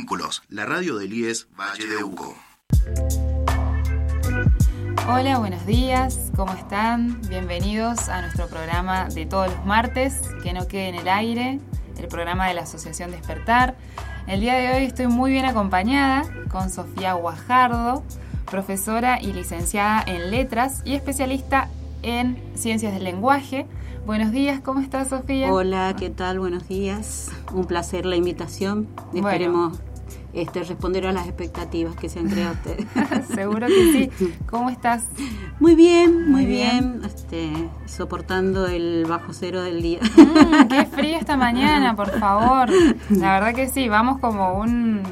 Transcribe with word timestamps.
Vínculos, 0.00 0.42
la 0.48 0.64
radio 0.64 0.96
del 0.96 1.12
IES 1.12 1.48
Valle 1.54 1.86
de 1.86 2.02
Uco. 2.02 2.34
Hola, 5.06 5.36
buenos 5.38 5.66
días, 5.66 6.30
¿cómo 6.34 6.54
están? 6.54 7.20
Bienvenidos 7.28 8.08
a 8.08 8.22
nuestro 8.22 8.46
programa 8.46 9.10
de 9.10 9.26
todos 9.26 9.48
los 9.54 9.66
martes, 9.66 10.22
que 10.42 10.54
no 10.54 10.66
quede 10.66 10.88
en 10.88 10.94
el 10.94 11.06
aire, 11.06 11.60
el 11.98 12.08
programa 12.08 12.48
de 12.48 12.54
la 12.54 12.62
Asociación 12.62 13.10
Despertar. 13.10 13.76
El 14.26 14.40
día 14.40 14.54
de 14.54 14.74
hoy 14.74 14.84
estoy 14.84 15.06
muy 15.08 15.32
bien 15.32 15.44
acompañada 15.44 16.22
con 16.50 16.70
Sofía 16.70 17.12
Guajardo, 17.12 18.02
profesora 18.50 19.20
y 19.20 19.34
licenciada 19.34 20.02
en 20.06 20.30
letras 20.30 20.80
y 20.86 20.94
especialista 20.94 21.68
en 22.02 22.42
ciencias 22.54 22.94
del 22.94 23.04
lenguaje. 23.04 23.66
Buenos 24.06 24.32
días, 24.32 24.62
¿cómo 24.62 24.80
estás 24.80 25.08
Sofía? 25.08 25.52
Hola, 25.52 25.94
¿qué 25.98 26.08
tal? 26.08 26.38
Buenos 26.38 26.66
días. 26.68 27.30
Un 27.52 27.66
placer 27.66 28.06
la 28.06 28.16
invitación. 28.16 28.88
Esperemos 29.14 29.78
este, 30.32 30.62
responder 30.62 31.06
a 31.06 31.12
las 31.12 31.26
expectativas 31.26 31.96
que 31.96 32.08
se 32.08 32.20
han 32.20 32.28
creado 32.28 32.54
ustedes. 32.54 32.86
Seguro 33.34 33.66
que 33.66 34.10
sí. 34.18 34.34
¿Cómo 34.46 34.70
estás? 34.70 35.04
Muy 35.58 35.74
bien, 35.74 36.30
muy, 36.30 36.46
bien. 36.46 37.02
Este, 37.04 37.50
soportando 37.86 38.66
el 38.66 39.04
bajo 39.08 39.32
cero 39.32 39.62
del 39.62 39.82
día. 39.82 40.00
Mm, 40.16 40.68
qué 40.68 40.86
frío 40.86 41.16
esta 41.16 41.36
mañana, 41.36 41.96
por 41.96 42.18
favor. 42.18 42.70
La 43.10 43.34
verdad 43.34 43.54
que 43.54 43.68
sí, 43.68 43.88
vamos 43.88 44.18
como 44.20 44.54
un... 44.54 45.02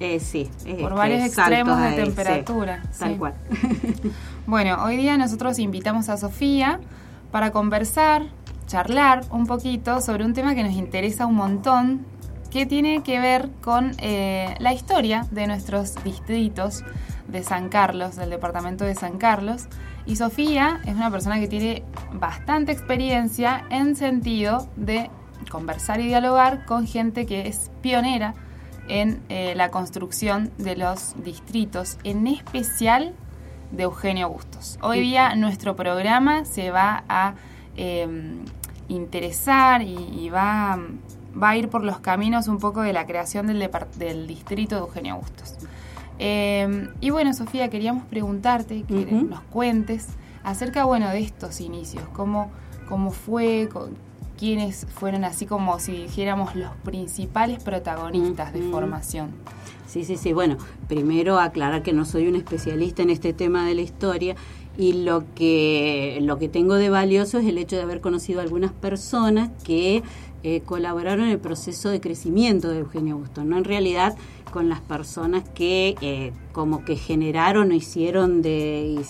Eh, 0.00 0.18
sí, 0.18 0.50
por 0.80 0.94
varios 0.94 1.24
extremos 1.24 1.80
de 1.80 1.92
temperatura. 1.92 2.82
tal 2.98 3.16
cual. 3.16 3.34
Bueno, 4.44 4.82
hoy 4.82 4.96
día 4.96 5.16
nosotros 5.16 5.60
invitamos 5.60 6.08
a 6.08 6.16
Sofía 6.16 6.80
para 7.30 7.52
conversar, 7.52 8.24
charlar 8.66 9.24
un 9.30 9.46
poquito 9.46 10.00
sobre 10.00 10.24
un 10.24 10.34
tema 10.34 10.56
que 10.56 10.64
nos 10.64 10.72
interesa 10.72 11.26
un 11.26 11.36
montón, 11.36 12.04
que 12.52 12.66
tiene 12.66 13.02
que 13.02 13.18
ver 13.18 13.48
con 13.62 13.92
eh, 13.98 14.54
la 14.58 14.74
historia 14.74 15.26
de 15.30 15.46
nuestros 15.46 15.94
distritos 16.04 16.84
de 17.26 17.42
San 17.42 17.70
Carlos, 17.70 18.16
del 18.16 18.28
departamento 18.28 18.84
de 18.84 18.94
San 18.94 19.16
Carlos. 19.16 19.68
Y 20.04 20.16
Sofía 20.16 20.80
es 20.84 20.94
una 20.94 21.10
persona 21.10 21.40
que 21.40 21.48
tiene 21.48 21.82
bastante 22.12 22.72
experiencia 22.72 23.64
en 23.70 23.96
sentido 23.96 24.68
de 24.76 25.10
conversar 25.50 26.00
y 26.00 26.08
dialogar 26.08 26.66
con 26.66 26.86
gente 26.86 27.24
que 27.24 27.48
es 27.48 27.70
pionera 27.80 28.34
en 28.88 29.22
eh, 29.28 29.54
la 29.56 29.70
construcción 29.70 30.50
de 30.58 30.76
los 30.76 31.14
distritos, 31.24 31.98
en 32.04 32.26
especial 32.26 33.14
de 33.70 33.84
Eugenio 33.84 34.28
Bustos. 34.28 34.78
Hoy 34.82 35.00
día 35.00 35.34
nuestro 35.36 35.74
programa 35.74 36.44
se 36.44 36.70
va 36.70 37.04
a 37.08 37.34
em, 37.76 38.44
interesar 38.88 39.80
y, 39.82 40.28
va, 40.28 40.78
va, 41.40 41.50
a 41.50 41.56
ir 41.56 41.68
por 41.68 41.84
los 41.84 41.98
caminos 42.00 42.48
un 42.48 42.58
poco 42.58 42.82
de 42.82 42.92
la 42.92 43.06
creación 43.06 43.46
del, 43.46 43.70
del 43.98 44.26
distrito 44.26 44.76
de 44.76 44.80
Eugenio 44.82 45.16
Bustos. 45.16 45.56
Em, 46.18 46.88
y 47.00 47.10
bueno, 47.10 47.34
Sofía, 47.34 47.68
queríamos 47.68 48.04
preguntarte, 48.04 48.82
que 48.82 49.06
nos 49.12 49.40
cuentes 49.42 50.08
acerca 50.44 50.84
bueno, 50.84 51.08
de 51.10 51.20
estos 51.20 51.60
inicios, 51.60 52.04
cómo, 52.12 52.50
cómo 52.88 53.10
fue, 53.10 53.68
quiénes 54.38 54.86
fueron 54.94 55.24
así 55.24 55.46
como 55.46 55.78
si 55.78 55.92
dijéramos 55.92 56.54
los 56.54 56.70
principales 56.84 57.62
protagonistas 57.62 58.52
de 58.52 58.62
formación. 58.62 59.30
Sí, 59.86 60.04
sí, 60.04 60.16
sí. 60.16 60.32
Bueno, 60.32 60.56
primero 60.88 61.38
aclarar 61.38 61.82
que 61.82 61.92
no 61.92 62.04
soy 62.04 62.26
un 62.26 62.36
especialista 62.36 63.02
en 63.02 63.10
este 63.10 63.32
tema 63.32 63.66
de 63.66 63.74
la 63.74 63.82
historia 63.82 64.36
y 64.78 65.04
lo 65.04 65.24
que, 65.34 66.18
lo 66.22 66.38
que 66.38 66.48
tengo 66.48 66.76
de 66.76 66.88
valioso 66.88 67.38
es 67.38 67.46
el 67.46 67.58
hecho 67.58 67.76
de 67.76 67.82
haber 67.82 68.00
conocido 68.00 68.40
a 68.40 68.42
algunas 68.42 68.72
personas 68.72 69.50
que 69.64 70.02
eh, 70.44 70.62
colaboraron 70.64 71.26
en 71.26 71.30
el 71.32 71.38
proceso 71.38 71.90
de 71.90 72.00
crecimiento 72.00 72.68
de 72.68 72.80
Eugenio 72.80 73.14
Augusto, 73.14 73.44
no 73.44 73.58
en 73.58 73.64
realidad 73.64 74.16
con 74.52 74.68
las 74.68 74.80
personas 74.80 75.48
que 75.48 75.94
eh, 76.00 76.32
como 76.52 76.84
que 76.84 76.96
generaron 76.96 77.70
o 77.70 77.74
hicieron 77.74 78.42
de, 78.42 79.00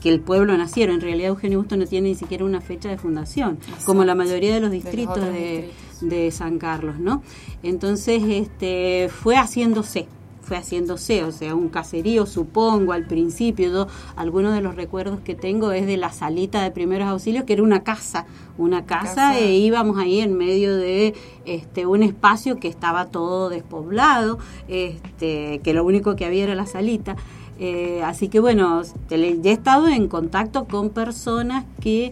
que 0.00 0.08
el 0.08 0.20
pueblo 0.20 0.56
naciera. 0.56 0.94
En 0.94 1.00
realidad 1.00 1.30
Eugenio 1.30 1.58
Augusto 1.58 1.76
no 1.76 1.86
tiene 1.86 2.10
ni 2.10 2.14
siquiera 2.14 2.44
una 2.44 2.60
fecha 2.60 2.88
de 2.88 2.96
fundación, 2.96 3.58
como 3.84 4.04
la 4.04 4.14
mayoría 4.14 4.54
de 4.54 4.60
los 4.60 4.70
distritos 4.70 5.20
de, 5.20 5.70
de 6.00 6.30
San 6.30 6.58
Carlos, 6.58 6.98
¿no? 6.98 7.22
Entonces, 7.62 8.22
este, 8.24 9.08
fue 9.08 9.36
haciéndose 9.36 10.06
fue 10.48 10.56
haciéndose, 10.56 11.24
o 11.24 11.30
sea, 11.30 11.54
un 11.54 11.68
caserío, 11.68 12.24
supongo, 12.24 12.92
al 12.92 13.06
principio. 13.06 13.70
Yo, 13.70 13.86
algunos 14.16 14.54
de 14.54 14.62
los 14.62 14.74
recuerdos 14.74 15.20
que 15.20 15.34
tengo 15.34 15.72
es 15.72 15.86
de 15.86 15.98
la 15.98 16.10
salita 16.10 16.62
de 16.62 16.70
primeros 16.70 17.06
auxilios, 17.06 17.44
que 17.44 17.52
era 17.52 17.62
una 17.62 17.84
casa, 17.84 18.24
una 18.56 18.86
casa, 18.86 19.38
e 19.38 19.56
íbamos 19.56 19.98
ahí 19.98 20.20
en 20.20 20.36
medio 20.38 20.74
de 20.74 21.14
este, 21.44 21.84
un 21.84 22.02
espacio 22.02 22.56
que 22.58 22.68
estaba 22.68 23.06
todo 23.06 23.50
despoblado, 23.50 24.38
este, 24.68 25.60
que 25.62 25.74
lo 25.74 25.84
único 25.84 26.16
que 26.16 26.24
había 26.24 26.44
era 26.44 26.54
la 26.54 26.66
salita. 26.66 27.14
Eh, 27.60 28.00
así 28.04 28.28
que 28.28 28.40
bueno, 28.40 28.82
ya 29.10 29.16
he 29.16 29.52
estado 29.52 29.88
en 29.88 30.08
contacto 30.08 30.64
con 30.64 30.90
personas 30.90 31.66
que 31.80 32.10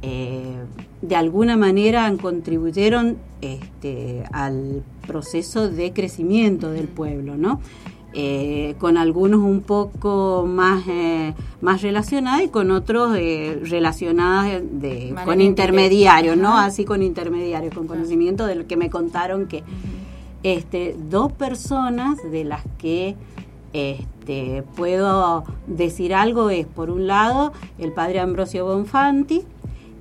eh, 0.00 0.56
de 1.02 1.16
alguna 1.16 1.56
manera 1.56 2.12
contribuyeron 2.20 3.16
este, 3.40 4.24
al 4.32 4.82
proceso 5.06 5.68
de 5.68 5.92
crecimiento 5.92 6.70
del 6.70 6.88
pueblo, 6.88 7.36
¿no? 7.36 7.60
Eh, 8.18 8.76
con 8.78 8.96
algunos 8.96 9.40
un 9.40 9.60
poco 9.60 10.46
más, 10.48 10.84
eh, 10.88 11.34
más 11.60 11.82
relacionados 11.82 12.44
y 12.44 12.48
con 12.48 12.70
otros 12.70 13.14
eh, 13.18 13.60
relacionadas 13.64 14.62
de, 14.70 15.14
con 15.26 15.42
intermediarios, 15.42 16.34
¿no? 16.34 16.56
Así 16.56 16.86
con 16.86 17.02
intermediarios, 17.02 17.74
con 17.74 17.86
conocimiento 17.86 18.46
de 18.46 18.54
lo 18.54 18.66
que 18.66 18.78
me 18.78 18.88
contaron 18.88 19.48
que 19.48 19.64
este, 20.42 20.96
dos 21.10 21.30
personas 21.30 22.18
de 22.30 22.44
las 22.44 22.62
que 22.78 23.16
este, 23.74 24.62
puedo 24.76 25.44
decir 25.66 26.14
algo 26.14 26.48
es, 26.48 26.66
por 26.66 26.88
un 26.88 27.06
lado, 27.06 27.52
el 27.78 27.92
padre 27.92 28.20
Ambrosio 28.20 28.64
Bonfanti, 28.64 29.44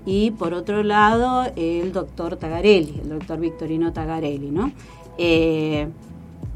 y 0.05 0.31
por 0.31 0.53
otro 0.53 0.83
lado 0.83 1.51
el 1.55 1.91
doctor 1.91 2.37
Tagarelli, 2.37 3.01
el 3.01 3.09
doctor 3.09 3.39
Victorino 3.39 3.91
Tagarelli, 3.93 4.51
¿no? 4.51 4.71
Eh, 5.17 5.87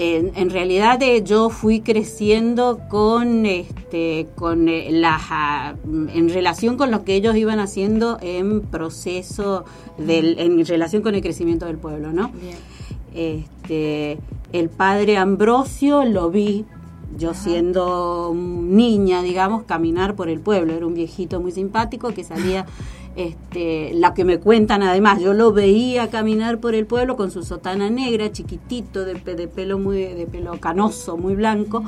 en, 0.01 0.49
realidad 0.49 1.01
eh, 1.03 1.23
yo 1.23 1.49
fui 1.49 1.81
creciendo 1.81 2.79
con 2.89 3.45
este 3.45 4.27
con 4.35 4.69
eh, 4.69 4.91
las 4.91 5.23
en 5.83 6.29
relación 6.29 6.77
con 6.77 6.89
lo 6.89 7.03
que 7.03 7.15
ellos 7.15 7.35
iban 7.35 7.59
haciendo 7.59 8.17
en 8.21 8.61
proceso 8.61 9.65
del 9.97 10.39
en 10.39 10.65
relación 10.65 11.01
con 11.01 11.15
el 11.15 11.21
crecimiento 11.21 11.65
del 11.65 11.77
pueblo 11.77 12.13
no 12.13 12.31
este 13.13 14.19
el 14.53 14.69
padre 14.69 15.17
Ambrosio 15.17 16.05
lo 16.05 16.29
vi 16.29 16.63
yo 17.17 17.33
siendo 17.33 18.33
niña 18.33 19.21
digamos 19.21 19.63
caminar 19.63 20.15
por 20.15 20.29
el 20.29 20.39
pueblo. 20.39 20.73
Era 20.73 20.85
un 20.85 20.93
viejito 20.93 21.39
muy 21.41 21.51
simpático 21.51 22.13
que 22.13 22.23
salía 22.23 22.65
este, 23.19 23.91
la 23.95 24.13
que 24.13 24.23
me 24.23 24.39
cuentan 24.39 24.81
además, 24.81 25.19
yo 25.19 25.33
lo 25.33 25.51
veía 25.51 26.09
caminar 26.09 26.61
por 26.61 26.73
el 26.73 26.85
pueblo 26.85 27.17
con 27.17 27.31
su 27.31 27.43
sotana 27.43 27.89
negra, 27.89 28.31
chiquitito, 28.31 29.03
de, 29.03 29.15
pelo 29.49 29.77
muy, 29.77 30.05
de 30.05 30.25
pelo 30.25 30.57
canoso, 30.61 31.17
muy 31.17 31.35
blanco, 31.35 31.83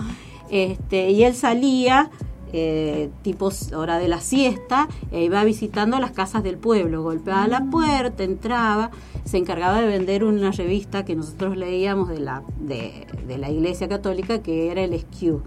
este, 0.50 1.12
y 1.12 1.24
él 1.24 1.34
salía 1.34 2.12
eh, 2.52 3.10
tipo 3.22 3.50
hora 3.74 3.98
de 3.98 4.10
la 4.10 4.20
siesta, 4.20 4.90
e 5.10 5.24
iba 5.24 5.42
visitando 5.46 6.00
las 6.00 6.12
casas 6.12 6.44
del 6.44 6.58
pueblo, 6.58 7.02
golpeaba 7.02 7.48
la 7.48 7.64
puerta, 7.64 8.26
entraba, 8.26 8.92
se 9.24 9.38
encargaba 9.38 9.80
de 9.80 9.88
vender 9.88 10.26
una 10.26 10.52
revista 10.52 11.06
que 11.06 11.16
nosotros 11.16 11.56
leíamos 11.56 12.10
de 12.10 12.20
la, 12.20 12.44
de, 12.60 13.08
de 13.26 13.38
la 13.38 13.50
Iglesia 13.50 13.88
Católica, 13.88 14.40
que 14.40 14.70
era 14.70 14.82
el 14.82 15.00
Skew 15.00 15.42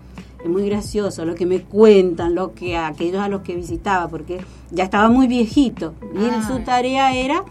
es 0.45 0.51
muy 0.51 0.67
gracioso 0.69 1.25
lo 1.25 1.35
que 1.35 1.47
me 1.47 1.63
cuentan, 1.63 2.35
lo 2.35 2.55
que 2.55 2.77
aquellos 2.77 3.21
a 3.23 3.29
los 3.29 3.41
que 3.41 3.57
visitaba, 3.57 4.09
porque 4.09 4.41
ya 4.71 4.85
estaba 4.85 5.09
muy 5.09 5.27
viejito 5.27 5.95
y 6.15 6.27
ah. 6.27 6.45
su 6.47 6.61
tarea 6.61 7.17
era 7.17 7.45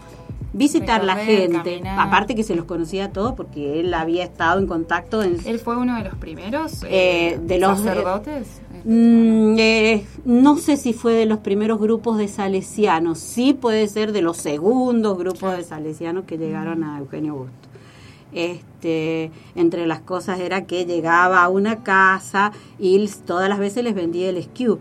visitar 0.52 1.02
la 1.02 1.16
gente, 1.16 1.82
aparte 1.88 2.36
que 2.36 2.44
se 2.44 2.54
los 2.54 2.64
conocía 2.66 3.06
a 3.06 3.08
todos 3.10 3.34
porque 3.34 3.80
él 3.80 3.92
había 3.92 4.22
estado 4.22 4.60
en 4.60 4.68
contacto. 4.68 5.24
En, 5.24 5.38
él 5.44 5.58
fue 5.58 5.76
uno 5.76 5.96
de 5.96 6.04
los 6.04 6.14
primeros 6.14 6.84
eh, 6.88 7.40
de 7.42 7.58
los 7.58 7.78
sacerdotes. 7.78 8.60
Mm, 8.84 9.56
eh, 9.58 10.06
no 10.24 10.56
sé 10.56 10.76
si 10.76 10.92
fue 10.92 11.14
de 11.14 11.26
los 11.26 11.38
primeros 11.38 11.80
grupos 11.80 12.16
de 12.18 12.28
salesianos, 12.28 13.18
sí 13.18 13.54
puede 13.54 13.88
ser 13.88 14.12
de 14.12 14.22
los 14.22 14.36
segundos 14.36 15.18
grupos 15.18 15.56
de 15.56 15.64
salesianos 15.64 16.24
que 16.26 16.38
llegaron 16.38 16.84
a 16.84 16.98
Eugenio 16.98 17.32
Augusto. 17.32 17.68
Este, 18.32 18.73
entre 19.54 19.86
las 19.86 20.00
cosas 20.00 20.40
era 20.40 20.66
que 20.66 20.84
llegaba 20.84 21.42
a 21.42 21.48
una 21.48 21.82
casa 21.82 22.52
y 22.78 23.06
todas 23.26 23.48
las 23.48 23.58
veces 23.58 23.84
les 23.84 23.94
vendía 23.94 24.28
el 24.28 24.42
skew. 24.42 24.78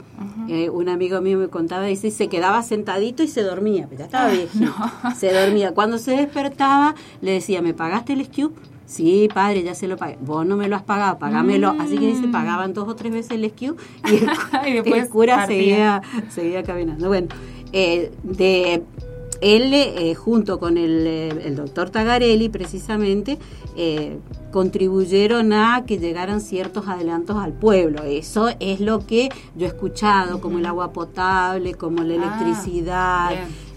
Eh, 0.50 0.70
un 0.70 0.90
amigo 0.90 1.22
mío 1.22 1.38
me 1.38 1.48
contaba, 1.48 1.86
dice, 1.86 2.12
se 2.12 2.28
quedaba 2.28 2.64
sentadito 2.64 3.24
y 3.24 3.28
se 3.28 3.44
dormía, 3.44 3.88
pero 3.88 4.00
ya 4.00 4.06
estaba 4.06 4.28
ah, 4.28 4.32
viejito. 4.32 4.74
Se 5.16 5.34
dormía. 5.34 5.74
Cuando 5.74 5.98
se 5.98 6.12
despertaba, 6.12 6.96
le 7.22 7.32
decía, 7.32 7.62
¿me 7.62 7.74
pagaste 7.74 8.14
el 8.14 8.26
skew? 8.26 8.52
Sí, 8.86 9.30
padre, 9.34 9.64
ya 9.64 9.74
se 9.76 9.88
lo 9.88 9.98
pagué. 9.98 10.18
Vos 10.22 10.46
no 10.46 10.58
me 10.58 10.68
lo 10.68 10.76
has 10.76 10.84
pagado, 10.84 11.18
pagámelo. 11.18 11.76
Así 11.80 11.98
que 11.98 12.08
dice, 12.08 12.28
mm. 12.28 12.32
pagaban 12.32 12.74
dos 12.74 12.88
o 12.88 12.96
tres 12.96 13.14
veces 13.14 13.32
el 13.32 13.50
skew 13.50 13.76
y 14.06 14.90
el, 14.94 15.10
cura 15.10 15.48
seguía, 15.48 16.02
seguía 16.30 16.64
caminando. 16.64 17.08
Bueno, 17.08 17.28
eh, 17.72 18.12
de 18.24 18.84
él, 19.44 19.74
eh, 19.74 20.16
junto 20.16 20.58
con 20.60 20.78
el, 20.78 21.06
eh, 21.06 21.30
el, 21.46 21.56
doctor 21.56 21.90
Tagarelli, 21.90 22.50
precisamente, 22.50 23.38
eh, 23.78 24.18
contribuyeron 24.52 25.52
a 25.54 25.84
que 25.86 25.98
llegaran 26.00 26.40
ciertos 26.42 26.88
adelantos 26.88 27.36
al 27.38 27.54
pueblo. 27.54 28.04
Eso 28.04 28.50
es 28.60 28.80
lo 28.80 29.06
que 29.06 29.30
yo 29.56 29.66
he 29.66 29.70
escuchado, 29.70 30.40
como 30.42 30.60
el 30.60 30.66
agua 30.66 30.92
potable, 30.94 31.74
como 31.74 32.04
la 32.04 32.14
Ah, 32.14 32.18
electricidad. 32.18 33.32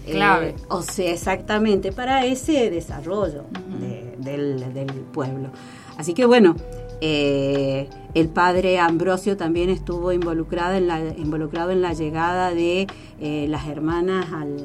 Clave. 0.09 0.55
o 0.69 0.81
sea, 0.83 1.11
exactamente, 1.11 1.91
para 1.91 2.25
ese 2.25 2.69
desarrollo 2.69 3.43
de- 3.81 4.15
del, 4.19 4.73
del 4.73 4.87
pueblo. 5.11 5.49
Así 5.97 6.13
que 6.13 6.25
bueno, 6.25 6.55
eh, 7.01 7.89
el 8.13 8.29
padre 8.29 8.79
Ambrosio 8.79 9.35
también 9.35 9.69
estuvo 9.69 10.13
involucrado 10.13 10.75
en 10.75 10.87
la, 10.87 10.99
involucrado 11.17 11.71
en 11.71 11.81
la 11.81 11.91
llegada 11.93 12.51
de 12.53 12.87
eh, 13.19 13.47
las 13.49 13.67
hermanas 13.67 14.27
al, 14.31 14.55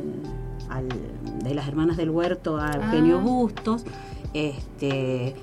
al- 0.71 0.89
de 1.43 1.55
las 1.55 1.67
hermanas 1.69 1.97
del 1.97 2.11
huerto 2.11 2.57
a 2.59 2.73
Eugenio 2.77 3.19
Ah. 3.19 3.23
Bustos. 3.25 3.85
Este, 4.35 5.35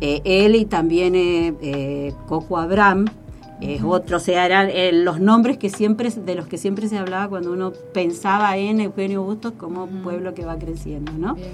eh, 0.00 0.20
él 0.24 0.54
y 0.56 0.64
también 0.64 1.14
eh, 1.14 1.54
eh, 1.60 2.14
Coco 2.26 2.58
Abraham 2.58 3.06
es 3.60 3.82
otro, 3.82 4.18
o 4.18 4.20
sea, 4.20 4.46
eran 4.46 4.68
eh, 4.70 4.92
los 4.92 5.18
nombres 5.20 5.58
que 5.58 5.68
siempre 5.68 6.10
de 6.10 6.34
los 6.36 6.46
que 6.46 6.58
siempre 6.58 6.88
se 6.88 6.96
hablaba 6.96 7.28
cuando 7.28 7.52
uno 7.52 7.72
pensaba 7.92 8.56
en 8.56 8.80
Eugenio 8.80 9.22
Bustos 9.24 9.52
como 9.58 9.86
pueblo 9.88 10.32
que 10.34 10.44
va 10.44 10.56
creciendo, 10.58 11.12
¿no? 11.12 11.34
Bien. 11.34 11.48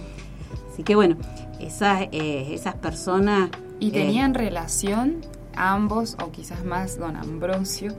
Así 0.70 0.82
que 0.82 0.94
bueno, 0.94 1.17
esas 1.61 2.03
eh, 2.12 2.49
esas 2.53 2.75
personas 2.75 3.49
¿Y 3.81 3.88
eh, 3.88 3.93
tenían 3.93 4.35
relación 4.35 5.17
ambos, 5.56 6.17
o 6.23 6.31
quizás 6.31 6.65
más 6.65 6.99
don 6.99 7.17
Ambrosio? 7.17 7.94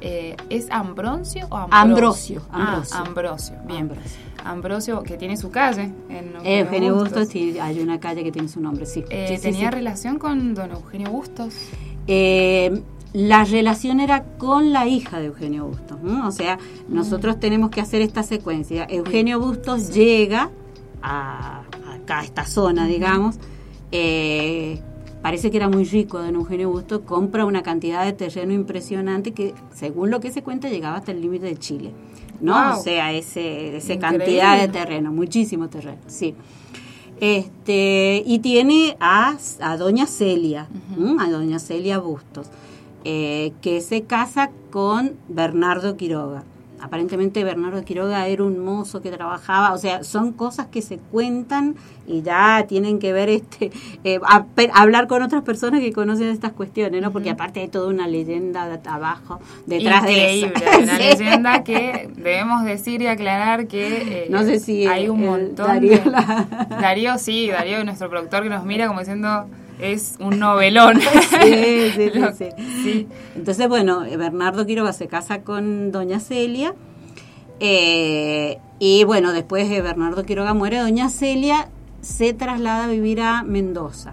Eh, 0.00 0.36
¿Es 0.50 0.70
Ambrosio 0.70 1.46
o 1.50 1.56
Ambrosio? 1.56 2.42
Ambrosio, 2.42 2.42
Ambrosio. 2.52 2.96
Ah, 2.96 3.04
Ambrosio, 3.06 3.56
bien. 3.66 3.80
Ambrosio. 3.82 4.20
Ambrosio, 4.44 5.02
que 5.02 5.16
tiene 5.16 5.36
su 5.36 5.50
calle 5.50 5.90
en 6.08 6.32
eh, 6.44 6.60
Eugenio 6.60 6.94
Bustos. 6.94 7.12
Bustos, 7.12 7.28
sí, 7.28 7.58
hay 7.58 7.80
una 7.80 7.98
calle 7.98 8.22
que 8.22 8.30
tiene 8.30 8.48
su 8.48 8.60
nombre, 8.60 8.86
sí. 8.86 9.02
Eh, 9.10 9.36
Sí, 9.36 9.42
¿Tenía 9.42 9.70
sí. 9.70 9.74
relación 9.74 10.18
con 10.18 10.54
don 10.54 10.70
Eugenio 10.70 11.10
Bustos? 11.10 11.54
Eh, 12.06 12.82
la 13.12 13.44
relación 13.44 13.98
era 14.00 14.22
con 14.36 14.72
la 14.72 14.86
hija 14.86 15.18
de 15.18 15.26
Eugenio 15.26 15.66
Bustos. 15.66 16.00
¿no? 16.02 16.28
O 16.28 16.30
sea, 16.30 16.58
nosotros 16.88 17.40
tenemos 17.40 17.70
que 17.70 17.80
hacer 17.80 18.02
esta 18.02 18.22
secuencia. 18.22 18.86
Eugenio 18.90 19.40
Bustos 19.40 19.92
llega 19.94 20.50
a, 21.02 21.62
acá, 21.94 22.20
a 22.20 22.24
esta 22.24 22.44
zona, 22.44 22.86
digamos. 22.86 23.36
eh, 23.90 24.80
parece 25.22 25.50
que 25.50 25.56
era 25.56 25.68
muy 25.68 25.84
rico 25.84 26.18
don 26.18 26.34
Eugenio 26.34 26.70
Bustos. 26.70 27.00
Compra 27.04 27.44
una 27.44 27.62
cantidad 27.62 28.04
de 28.04 28.12
terreno 28.12 28.52
impresionante 28.52 29.32
que, 29.32 29.54
según 29.74 30.10
lo 30.10 30.20
que 30.20 30.30
se 30.30 30.42
cuenta, 30.42 30.68
llegaba 30.68 30.96
hasta 30.96 31.12
el 31.12 31.20
límite 31.20 31.46
de 31.46 31.56
Chile. 31.56 31.92
¿no? 32.40 32.52
Wow. 32.52 32.78
O 32.78 32.82
sea, 32.82 33.12
ese, 33.12 33.76
esa 33.76 33.98
cantidad 33.98 34.60
de 34.60 34.68
terreno, 34.68 35.12
muchísimo 35.12 35.68
terreno, 35.68 35.98
sí. 36.06 36.34
Este, 37.20 38.22
y 38.26 38.40
tiene 38.40 38.96
a, 39.00 39.36
a 39.60 39.76
doña 39.78 40.06
Celia, 40.06 40.68
a 41.18 41.30
doña 41.30 41.58
Celia 41.58 41.98
Bustos, 41.98 42.48
eh, 43.04 43.52
que 43.62 43.80
se 43.80 44.02
casa 44.02 44.50
con 44.70 45.14
Bernardo 45.28 45.96
Quiroga. 45.96 46.44
Aparentemente 46.80 47.42
Bernardo 47.44 47.82
Quiroga 47.84 48.26
era 48.26 48.44
un 48.44 48.58
mozo 48.64 49.00
que 49.02 49.10
trabajaba, 49.10 49.72
o 49.72 49.78
sea, 49.78 50.04
son 50.04 50.32
cosas 50.32 50.66
que 50.66 50.82
se 50.82 50.98
cuentan 50.98 51.74
y 52.06 52.22
ya 52.22 52.64
tienen 52.68 52.98
que 52.98 53.12
ver 53.12 53.28
este 53.30 53.72
eh, 54.04 54.20
a- 54.24 54.44
hablar 54.74 55.06
con 55.08 55.22
otras 55.22 55.42
personas 55.42 55.80
que 55.80 55.92
conocen 55.92 56.28
estas 56.28 56.52
cuestiones, 56.52 57.00
¿no? 57.02 57.12
Porque 57.12 57.30
aparte 57.30 57.60
hay 57.60 57.68
toda 57.68 57.88
una 57.88 58.06
leyenda 58.06 58.68
de 58.68 58.78
abajo 58.88 59.40
detrás 59.66 60.02
Increíble, 60.02 60.52
de 60.60 60.70
eso. 60.70 60.82
una 60.82 60.96
Sí. 60.98 61.02
leyenda 61.02 61.64
que 61.64 62.10
debemos 62.16 62.64
decir 62.64 63.02
y 63.02 63.06
aclarar 63.06 63.66
que 63.66 64.24
eh, 64.24 64.26
No 64.30 64.42
sé 64.42 64.60
si 64.60 64.86
hay 64.86 65.08
un 65.08 65.20
el 65.22 65.26
montón 65.30 65.66
Darío 65.68 65.98
de... 65.98 66.10
la- 66.10 66.66
Darío, 66.80 67.18
sí, 67.18 67.48
Darío, 67.50 67.82
nuestro 67.84 68.08
productor 68.10 68.42
que 68.42 68.50
nos 68.50 68.64
mira 68.64 68.86
como 68.86 69.00
diciendo 69.00 69.46
es 69.80 70.16
un 70.20 70.38
novelón. 70.38 71.00
Sí, 71.42 71.90
sí, 71.94 72.10
sí, 72.12 72.18
Lo- 72.18 72.32
sí. 72.34 72.46
sí. 72.82 73.08
Entonces, 73.36 73.68
bueno, 73.68 74.00
Bernardo 74.00 74.66
Quiroga 74.66 74.92
se 74.92 75.06
casa 75.08 75.42
con 75.42 75.92
doña 75.92 76.18
Celia. 76.20 76.74
eh, 77.60 78.58
y 78.78 79.04
bueno, 79.04 79.32
después 79.32 79.68
de 79.70 79.80
Bernardo 79.80 80.24
Quiroga 80.24 80.52
muere, 80.54 80.78
doña 80.78 81.08
Celia 81.08 81.68
se 82.02 82.34
traslada 82.34 82.84
a 82.84 82.88
vivir 82.88 83.20
a 83.20 83.42
Mendoza. 83.42 84.12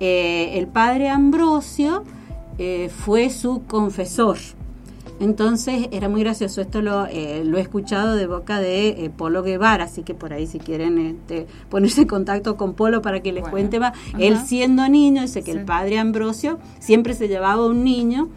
Eh, 0.00 0.52
el 0.58 0.66
padre 0.68 1.08
Ambrosio 1.08 2.04
eh, 2.58 2.90
fue 2.94 3.30
su 3.30 3.64
confesor. 3.66 4.36
Entonces 5.20 5.88
era 5.90 6.08
muy 6.08 6.20
gracioso, 6.22 6.60
esto 6.60 6.80
lo, 6.80 7.06
eh, 7.06 7.42
lo 7.44 7.58
he 7.58 7.60
escuchado 7.60 8.14
de 8.14 8.26
boca 8.26 8.60
de 8.60 8.88
eh, 8.90 9.10
Polo 9.10 9.42
Guevara, 9.42 9.84
así 9.84 10.02
que 10.02 10.14
por 10.14 10.32
ahí 10.32 10.46
si 10.46 10.58
quieren 10.60 10.98
este, 10.98 11.46
ponerse 11.68 12.02
en 12.02 12.08
contacto 12.08 12.56
con 12.56 12.74
Polo 12.74 13.02
para 13.02 13.20
que 13.20 13.32
les 13.32 13.42
Bueno, 13.42 13.52
cuente 13.52 13.80
más. 13.80 13.92
ajá. 13.92 14.18
Él 14.18 14.38
siendo 14.46 14.88
niño, 14.88 15.22
dice 15.22 15.42
que 15.42 15.52
Sí. 15.52 15.58
el 15.58 15.64
padre 15.64 15.98
Ambrosio 15.98 16.58
siempre 16.78 17.14
se 17.14 17.26
llevaba 17.26 17.66
un 17.66 17.82
niño, 17.82 18.28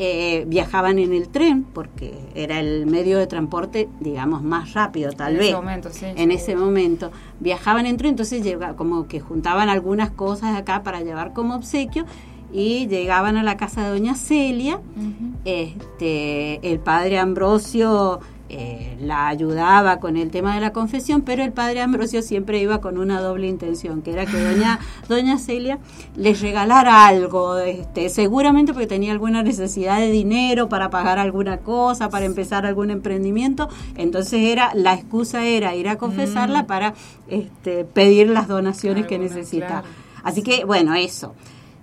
eh, 0.00 0.44
viajaban 0.46 1.00
en 1.00 1.12
el 1.12 1.28
tren, 1.28 1.64
porque 1.64 2.14
era 2.36 2.60
el 2.60 2.86
medio 2.86 3.18
de 3.18 3.26
transporte, 3.26 3.88
digamos, 3.98 4.44
más 4.44 4.72
rápido 4.74 5.10
tal 5.10 5.32
En 5.32 5.38
vez 5.38 5.48
ese 5.48 5.56
momento, 5.56 5.88
sí. 5.90 6.06
en 6.14 6.30
ese 6.30 6.54
momento. 6.54 7.10
Viajaban 7.40 7.84
en 7.84 7.96
tren, 7.96 8.10
entonces 8.10 8.44
llega, 8.44 8.76
como 8.76 9.08
que 9.08 9.18
juntaban 9.18 9.68
algunas 9.68 10.10
cosas 10.12 10.56
acá 10.56 10.84
para 10.84 11.00
llevar 11.00 11.32
como 11.32 11.56
obsequio 11.56 12.04
y 12.52 12.86
llegaban 12.86 13.36
a 13.36 13.42
la 13.42 13.56
casa 13.56 13.84
de 13.84 13.90
doña 13.90 14.14
Celia. 14.14 14.80
Este, 15.44 16.70
el 16.70 16.78
padre 16.80 17.18
Ambrosio 17.18 18.20
eh, 18.50 18.96
la 19.00 19.28
ayudaba 19.28 19.98
con 19.98 20.16
el 20.16 20.30
tema 20.30 20.54
de 20.54 20.60
la 20.62 20.72
confesión, 20.72 21.20
pero 21.20 21.44
el 21.44 21.52
padre 21.52 21.82
Ambrosio 21.82 22.22
siempre 22.22 22.58
iba 22.58 22.80
con 22.80 22.96
una 22.96 23.20
doble 23.20 23.46
intención, 23.46 24.00
que 24.00 24.12
era 24.12 24.24
que 24.24 24.40
doña, 24.42 24.78
doña 25.08 25.38
Celia 25.38 25.78
les 26.16 26.40
regalara 26.40 27.06
algo, 27.06 27.58
este, 27.58 28.08
seguramente 28.08 28.72
porque 28.72 28.86
tenía 28.86 29.12
alguna 29.12 29.42
necesidad 29.42 29.98
de 29.98 30.10
dinero 30.10 30.70
para 30.70 30.88
pagar 30.88 31.18
alguna 31.18 31.58
cosa, 31.58 32.08
para 32.08 32.24
empezar 32.24 32.64
algún 32.64 32.90
emprendimiento, 32.90 33.68
entonces 33.96 34.40
era 34.40 34.72
la 34.74 34.94
excusa 34.94 35.44
era 35.44 35.74
ir 35.74 35.88
a 35.88 35.98
confesarla 35.98 36.66
para 36.66 36.94
este, 37.28 37.84
pedir 37.84 38.30
las 38.30 38.48
donaciones 38.48 39.06
que 39.06 39.16
Alguna, 39.16 39.34
necesita. 39.34 39.66
claro. 39.66 39.86
Así 40.24 40.42
que 40.42 40.64
bueno, 40.64 40.94
eso. 40.94 41.34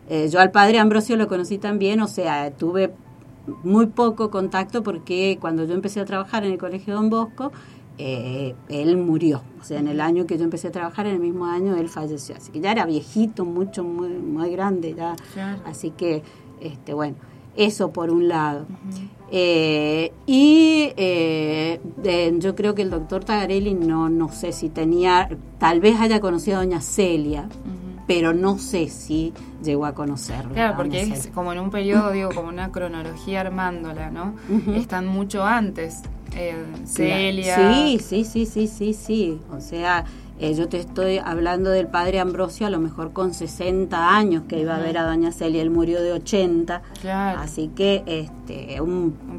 Eh, 0.09 0.29
yo 0.29 0.39
al 0.39 0.51
padre 0.51 0.79
Ambrosio 0.79 1.17
lo 1.17 1.27
conocí 1.27 1.57
también, 1.57 1.99
o 2.01 2.07
sea, 2.07 2.51
tuve 2.51 2.93
muy 3.63 3.87
poco 3.87 4.29
contacto 4.29 4.83
porque 4.83 5.37
cuando 5.39 5.65
yo 5.65 5.73
empecé 5.73 5.99
a 5.99 6.05
trabajar 6.05 6.43
en 6.43 6.51
el 6.51 6.57
Colegio 6.57 6.93
Don 6.95 7.09
Bosco, 7.09 7.51
eh, 7.97 8.55
él 8.69 8.97
murió. 8.97 9.41
O 9.59 9.63
sea, 9.63 9.79
en 9.79 9.87
el 9.87 10.01
año 10.01 10.25
que 10.25 10.37
yo 10.37 10.43
empecé 10.43 10.67
a 10.67 10.71
trabajar, 10.71 11.07
en 11.07 11.13
el 11.13 11.19
mismo 11.19 11.45
año, 11.45 11.75
él 11.75 11.89
falleció. 11.89 12.35
Así 12.35 12.51
que 12.51 12.59
ya 12.59 12.71
era 12.71 12.85
viejito, 12.85 13.45
mucho, 13.45 13.83
muy, 13.83 14.09
muy 14.09 14.49
grande 14.51 14.93
ya. 14.93 15.15
Claro. 15.33 15.61
Así 15.65 15.91
que, 15.91 16.21
este, 16.59 16.93
bueno, 16.93 17.15
eso 17.55 17.91
por 17.91 18.09
un 18.11 18.27
lado. 18.27 18.65
Eh, 19.31 20.11
y 20.25 20.91
eh, 20.97 21.79
yo 22.37 22.55
creo 22.55 22.75
que 22.75 22.81
el 22.81 22.89
doctor 22.89 23.23
Tagarelli 23.23 23.73
no, 23.73 24.09
no 24.09 24.31
sé 24.31 24.51
si 24.51 24.69
tenía, 24.69 25.29
tal 25.57 25.79
vez 25.79 25.99
haya 25.99 26.19
conocido 26.19 26.57
a 26.57 26.59
doña 26.61 26.81
Celia. 26.81 27.47
Pero 28.07 28.33
no 28.33 28.57
sé 28.57 28.89
si 28.89 29.33
llegó 29.63 29.85
a 29.85 29.93
conocerla. 29.93 30.53
Claro, 30.53 30.75
porque 30.77 31.01
es 31.01 31.27
como 31.27 31.53
en 31.53 31.59
un 31.59 31.71
periodo, 31.71 32.11
digo, 32.11 32.29
como 32.33 32.49
una 32.49 32.71
cronología 32.71 33.41
armándola, 33.41 34.11
¿no? 34.11 34.35
Están 34.75 35.07
mucho 35.07 35.43
antes. 35.43 36.01
Eh. 36.35 36.55
Celia. 36.85 37.55
Sí, 37.55 37.99
sí, 37.99 38.25
sí, 38.25 38.45
sí, 38.45 38.67
sí, 38.67 38.93
sí. 38.93 39.39
O 39.51 39.61
sea, 39.61 40.05
eh, 40.39 40.53
yo 40.53 40.67
te 40.67 40.79
estoy 40.79 41.17
hablando 41.17 41.69
del 41.69 41.87
padre 41.87 42.19
Ambrosio 42.19 42.67
a 42.67 42.69
lo 42.69 42.79
mejor 42.79 43.13
con 43.13 43.33
60 43.33 44.15
años 44.17 44.43
que 44.49 44.59
iba 44.59 44.75
a 44.75 44.79
ver 44.79 44.97
a 44.97 45.05
doña 45.05 45.31
Celia. 45.31 45.61
Él 45.61 45.69
murió 45.69 46.01
de 46.01 46.11
80. 46.11 46.81
Claro. 47.01 47.39
Así 47.39 47.69
que 47.75 48.03
este 48.05 48.81
un, 48.81 49.15
Un 49.29 49.37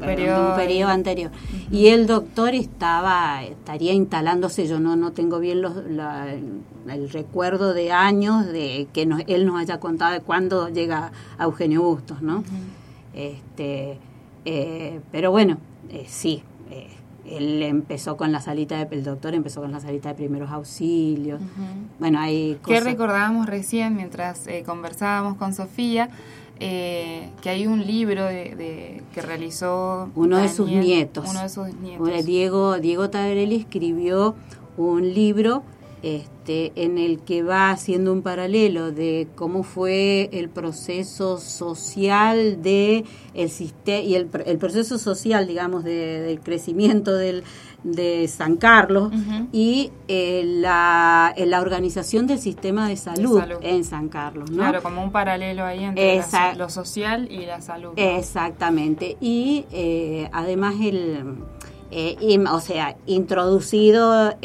un 0.51 0.55
periodo 0.55 0.91
anterior. 0.91 1.31
Y 1.71 1.87
el 1.87 2.07
doctor 2.07 2.55
estaba 2.55 3.43
estaría 3.43 3.93
instalándose, 3.93 4.65
yo 4.67 4.79
no 4.79 4.95
no 4.95 5.11
tengo 5.11 5.39
bien 5.39 5.61
los, 5.61 5.75
la- 5.87 6.33
el 6.33 7.09
recuerdo 7.09 7.73
de 7.73 7.91
años 7.91 8.45
de 8.47 8.87
que 8.93 9.05
nos- 9.05 9.21
él 9.27 9.45
nos 9.45 9.59
haya 9.59 9.79
contado 9.79 10.13
de 10.13 10.21
cuándo 10.21 10.69
llega 10.69 11.11
a 11.37 11.43
Eugenio 11.43 11.83
Bustos, 11.83 12.21
¿no? 12.21 12.43
Este, 13.13 13.97
eh, 14.45 14.99
pero 15.11 15.31
bueno, 15.31 15.57
eh, 15.89 16.05
sí, 16.07 16.43
eh, 16.71 16.87
él 17.29 17.61
empezó 17.63 18.17
con 18.17 18.31
la 18.31 18.41
salita 18.41 18.83
de, 18.85 18.95
el 18.95 19.03
doctor 19.03 19.33
empezó 19.33 19.61
con 19.61 19.71
la 19.71 19.79
salita 19.79 20.09
de 20.09 20.15
primeros 20.15 20.49
auxilios. 20.51 21.41
Bueno, 21.99 22.19
hay 22.19 22.53
que 22.55 22.59
cosas. 22.73 22.83
recordábamos 22.83 23.47
recién 23.47 23.95
mientras 23.95 24.47
eh, 24.47 24.63
conversábamos 24.65 25.35
con 25.37 25.53
Sofía 25.53 26.09
eh, 26.59 27.29
que 27.41 27.49
hay 27.49 27.67
un 27.67 27.85
libro 27.85 28.25
de, 28.25 28.55
de- 28.55 29.03
que 29.13 29.21
realizó 29.21 30.09
Uno 30.15 30.37
de 30.39 30.49
sus 30.49 30.67
nietos. 30.69 31.29
uno 31.29 31.41
de 31.43 31.49
sus 31.49 31.73
nietos 31.75 32.25
Diego, 32.25 32.79
Diego 32.79 33.09
Taberelli 33.09 33.55
escribió 33.57 34.33
un 34.77 35.13
libro 35.13 35.63
este, 36.03 36.71
en 36.75 36.97
el 36.99 37.19
que 37.19 37.41
va 37.43 37.71
haciendo 37.71 38.13
un 38.13 38.21
paralelo 38.21 38.91
de 38.91 39.27
cómo 39.35 39.63
fue 39.63 40.29
el 40.31 40.47
proceso 40.49 41.39
social 41.39 42.61
de 42.61 43.03
el 43.33 43.49
sistema 43.49 43.99
y 44.01 44.15
el, 44.15 44.29
pr- 44.31 44.43
el 44.45 44.57
proceso 44.59 44.97
social, 44.99 45.47
digamos, 45.47 45.83
de- 45.83 46.21
del 46.21 46.39
crecimiento 46.39 47.15
del, 47.15 47.43
de 47.83 48.27
San 48.27 48.57
Carlos 48.57 49.11
y 49.51 49.91
eh, 50.07 50.43
la, 50.45 51.33
eh, 51.35 51.45
la, 51.47 51.61
organización 51.61 52.27
del 52.27 52.39
sistema 52.39 52.87
de 52.87 52.95
salud, 52.97 53.41
en 53.61 53.83
San 53.83 54.09
Carlos. 54.09 54.51
¿no? 54.51 54.57
Claro, 54.57 54.83
como 54.83 55.03
un 55.03 55.11
paralelo 55.11 55.63
ahí 55.65 55.83
entre 55.83 56.21
lo 56.57 56.69
social 56.69 57.27
y 57.31 57.45
la 57.45 57.61
salud. 57.61 57.93
Exactamente. 57.95 59.17
Y 59.19 59.65
eh, 59.71 60.29
además 60.31 60.75
el, 60.81 61.37
o 62.51 62.59
sea, 62.59 62.97
introducido 63.05 64.35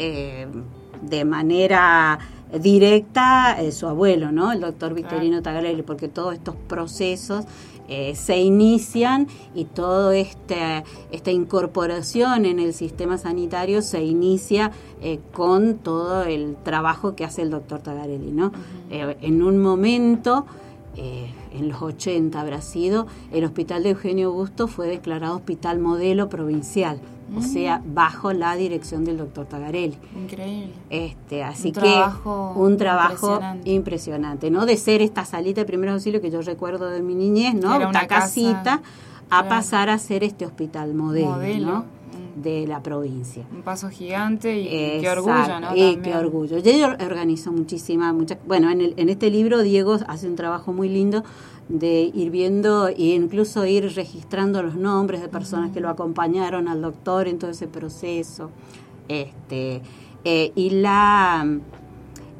de 1.03 1.25
manera 1.25 2.19
directa 2.59 3.57
su 3.71 3.87
abuelo, 3.87 4.31
¿no? 4.31 4.51
El 4.51 4.61
doctor 4.61 4.93
Victorino 4.93 5.41
Tagarelli, 5.41 5.81
porque 5.81 6.07
todos 6.07 6.33
estos 6.35 6.55
procesos 6.55 7.45
eh, 7.89 8.15
se 8.15 8.39
inician 8.39 9.27
y 9.53 9.65
toda 9.65 10.15
este, 10.15 10.85
esta 11.11 11.31
incorporación 11.31 12.45
en 12.45 12.59
el 12.59 12.73
sistema 12.73 13.17
sanitario 13.17 13.81
se 13.81 14.01
inicia 14.03 14.71
eh, 15.01 15.19
con 15.33 15.79
todo 15.79 16.23
el 16.23 16.55
trabajo 16.63 17.13
que 17.15 17.25
hace 17.25 17.41
el 17.41 17.49
doctor 17.49 17.81
Tagarelli. 17.81 18.31
¿no? 18.31 18.53
Eh, 18.89 19.17
en 19.21 19.43
un 19.43 19.61
momento, 19.61 20.45
en 21.53 21.69
los 21.69 21.81
80 21.81 22.39
habrá 22.39 22.61
sido, 22.61 23.07
el 23.31 23.45
hospital 23.45 23.83
de 23.83 23.91
Eugenio 23.91 24.27
Augusto 24.29 24.67
fue 24.67 24.87
declarado 24.87 25.35
hospital 25.35 25.79
modelo 25.79 26.29
provincial 26.29 26.99
o 27.35 27.41
sea, 27.41 27.81
bajo 27.85 28.31
la 28.33 28.55
dirección 28.55 29.05
del 29.05 29.17
doctor 29.17 29.45
Tagarelli. 29.45 29.97
Increíble. 30.15 30.73
Este, 30.89 31.43
así 31.43 31.71
que 31.71 32.03
un 32.55 32.77
trabajo 32.77 33.39
impresionante. 33.63 34.51
¿no? 34.51 34.65
De 34.65 34.77
ser 34.77 35.01
esta 35.01 35.25
salita 35.25 35.61
de 35.61 35.65
primer 35.65 35.89
auxilio 35.89 36.21
que 36.21 36.29
yo 36.29 36.41
recuerdo 36.41 36.89
de 36.89 37.01
mi 37.01 37.15
niñez, 37.15 37.55
¿no? 37.55 37.75
Una 37.75 38.07
casita, 38.07 38.81
a 39.29 39.47
pasar 39.47 39.89
a 39.89 39.97
ser 39.97 40.23
este 40.23 40.45
hospital 40.45 40.93
modelo, 40.93 41.65
¿no? 41.65 41.85
De 42.35 42.65
la 42.65 42.81
provincia. 42.81 43.45
Un 43.51 43.61
paso 43.61 43.89
gigante 43.89 44.59
y 44.59 44.67
qué 45.01 45.07
orgullo, 45.09 45.59
¿no? 45.59 45.75
Y 45.75 45.97
qué 45.97 46.15
orgullo. 46.15 46.57
Yo 46.57 46.87
organizo 46.87 47.51
muchísima, 47.51 48.11
mucha, 48.11 48.39
bueno, 48.47 48.71
en, 48.71 48.81
el, 48.81 48.93
en 48.97 49.09
este 49.09 49.29
libro 49.29 49.61
Diego 49.61 49.99
hace 50.07 50.27
un 50.27 50.35
trabajo 50.35 50.73
muy 50.73 50.89
lindo 50.89 51.23
de 51.69 52.11
ir 52.13 52.29
viendo 52.29 52.87
e 52.87 53.15
incluso 53.15 53.65
ir 53.65 53.93
registrando 53.95 54.63
los 54.63 54.75
nombres 54.75 55.21
de 55.21 55.29
personas 55.29 55.71
que 55.71 55.79
lo 55.79 55.89
acompañaron 55.89 56.67
al 56.67 56.81
doctor 56.81 57.27
en 57.27 57.39
todo 57.39 57.51
ese 57.51 57.67
proceso. 57.67 58.49
Este, 59.07 59.81
eh, 60.23 60.51
y 60.55 60.69
la, 60.71 61.45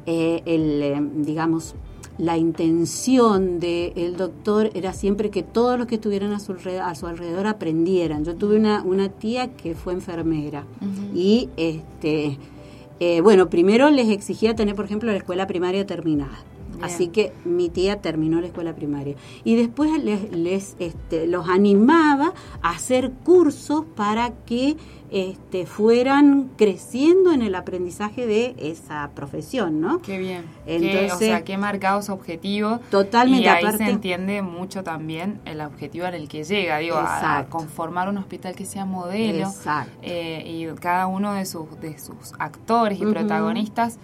eh, 0.06 0.42
el, 0.44 0.82
eh, 0.82 1.08
digamos, 1.16 1.74
la 2.18 2.38
intención 2.38 3.58
del 3.60 4.16
doctor 4.16 4.70
era 4.74 4.92
siempre 4.92 5.30
que 5.30 5.42
todos 5.42 5.78
los 5.78 5.86
que 5.86 5.96
estuvieran 5.96 6.32
a 6.32 6.40
su, 6.40 6.54
a 6.82 6.94
su 6.94 7.06
alrededor 7.06 7.46
aprendieran. 7.46 8.24
Yo 8.24 8.36
tuve 8.36 8.56
una, 8.56 8.82
una 8.82 9.08
tía 9.08 9.52
que 9.52 9.74
fue 9.74 9.92
enfermera 9.92 10.64
y 11.14 11.48
este, 11.56 12.38
bueno, 13.22 13.50
primero 13.50 13.90
les 13.90 14.08
exigía 14.08 14.54
tener, 14.54 14.74
por 14.76 14.84
ejemplo, 14.84 15.10
la 15.10 15.18
escuela 15.18 15.46
primaria 15.46 15.86
terminada. 15.86 16.38
Así 16.82 17.08
que 17.08 17.32
mi 17.44 17.68
tía 17.68 18.00
terminó 18.00 18.40
la 18.40 18.46
escuela 18.46 18.74
primaria. 18.74 19.16
Y 19.44 19.56
después 19.56 20.02
les, 20.02 20.30
les 20.32 20.76
este, 20.78 21.26
los 21.26 21.48
animaba 21.48 22.34
a 22.62 22.70
hacer 22.70 23.10
cursos 23.24 23.84
para 23.96 24.32
que 24.46 24.76
este, 25.14 25.64
fueran 25.64 26.50
creciendo 26.56 27.32
en 27.32 27.42
el 27.42 27.54
aprendizaje 27.54 28.26
de 28.26 28.56
esa 28.58 29.10
profesión, 29.14 29.80
¿no? 29.80 30.02
Qué 30.02 30.18
bien. 30.18 30.44
Entonces, 30.66 31.12
o 31.12 31.18
sea, 31.18 31.44
qué 31.44 31.56
marcados 31.56 32.08
objetivos. 32.08 32.80
Totalmente. 32.90 33.44
Y 33.44 33.48
ahí 33.48 33.64
se 33.76 33.84
entiende 33.84 34.42
mucho 34.42 34.82
también 34.82 35.40
el 35.44 35.60
objetivo 35.60 36.06
al 36.06 36.28
que 36.28 36.42
llega, 36.42 36.78
digo, 36.78 36.96
a, 36.96 37.46
conformar 37.48 38.08
un 38.08 38.18
hospital 38.18 38.56
que 38.56 38.64
sea 38.64 38.86
modelo. 38.86 39.52
Eh, 40.02 40.42
y 40.46 40.80
cada 40.80 41.06
uno 41.06 41.32
de 41.34 41.46
sus, 41.46 41.80
de 41.80 41.96
sus 41.98 42.32
actores 42.40 43.00
y 43.00 43.06
protagonistas 43.06 43.98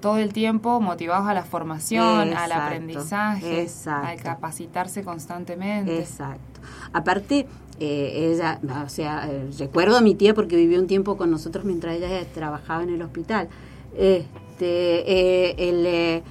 todo 0.00 0.18
el 0.18 0.32
tiempo 0.32 0.80
motivados 0.80 1.26
a 1.28 1.34
la 1.34 1.44
formación, 1.44 2.34
al 2.34 2.52
aprendizaje, 2.52 3.68
al 3.86 4.20
capacitarse 4.20 5.02
constantemente. 5.02 5.98
Exacto. 5.98 6.60
Aparte, 6.92 7.46
eh, 7.78 8.32
ella, 8.32 8.58
o 8.84 8.88
sea, 8.88 9.28
eh, 9.30 9.50
recuerdo 9.58 9.96
a 9.96 10.00
mi 10.00 10.14
tía 10.14 10.34
porque 10.34 10.56
vivió 10.56 10.80
un 10.80 10.86
tiempo 10.86 11.16
con 11.16 11.30
nosotros 11.30 11.64
mientras 11.64 11.96
ella 11.96 12.24
trabajaba 12.32 12.82
en 12.82 12.90
el 12.90 13.02
hospital. 13.02 13.48
Este, 13.96 14.30
eh, 14.60 15.54
el, 15.58 16.22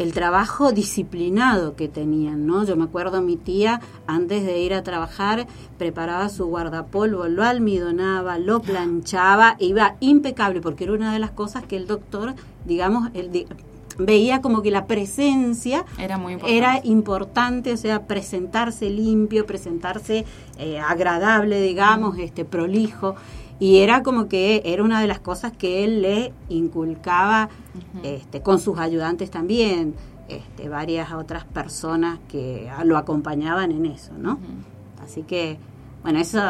el 0.00 0.14
trabajo 0.14 0.72
disciplinado 0.72 1.76
que 1.76 1.86
tenían, 1.86 2.46
¿no? 2.46 2.64
Yo 2.64 2.74
me 2.74 2.84
acuerdo 2.84 3.20
mi 3.20 3.36
tía, 3.36 3.80
antes 4.06 4.44
de 4.46 4.58
ir 4.60 4.72
a 4.72 4.82
trabajar, 4.82 5.46
preparaba 5.76 6.30
su 6.30 6.46
guardapolvo, 6.46 7.28
lo 7.28 7.44
almidonaba, 7.44 8.38
lo 8.38 8.60
planchaba, 8.60 9.56
iba 9.58 9.96
impecable, 10.00 10.62
porque 10.62 10.84
era 10.84 10.94
una 10.94 11.12
de 11.12 11.18
las 11.18 11.32
cosas 11.32 11.64
que 11.64 11.76
el 11.76 11.86
doctor, 11.86 12.34
digamos, 12.64 13.10
el, 13.12 13.46
veía 13.98 14.40
como 14.40 14.62
que 14.62 14.70
la 14.70 14.86
presencia 14.86 15.84
era 15.98 16.16
muy 16.16 16.32
importante. 16.32 16.56
era 16.56 16.80
importante, 16.82 17.72
o 17.74 17.76
sea, 17.76 18.06
presentarse 18.06 18.88
limpio, 18.88 19.44
presentarse 19.44 20.24
eh, 20.58 20.78
agradable, 20.78 21.60
digamos, 21.60 22.18
este 22.18 22.46
prolijo. 22.46 23.16
Y 23.60 23.78
era 23.78 24.02
como 24.02 24.26
que 24.26 24.62
era 24.64 24.82
una 24.82 25.00
de 25.00 25.06
las 25.06 25.20
cosas 25.20 25.52
que 25.52 25.84
él 25.84 26.00
le 26.00 26.32
inculcaba 26.48 27.50
este, 28.02 28.40
con 28.40 28.58
sus 28.58 28.78
ayudantes 28.78 29.30
también, 29.30 29.94
este, 30.28 30.68
varias 30.68 31.12
otras 31.12 31.44
personas 31.44 32.18
que 32.28 32.70
lo 32.84 32.96
acompañaban 32.96 33.70
en 33.70 33.84
eso, 33.86 34.12
¿no? 34.18 34.38
Así 35.04 35.22
que, 35.22 35.58
bueno, 36.02 36.18
eso... 36.18 36.40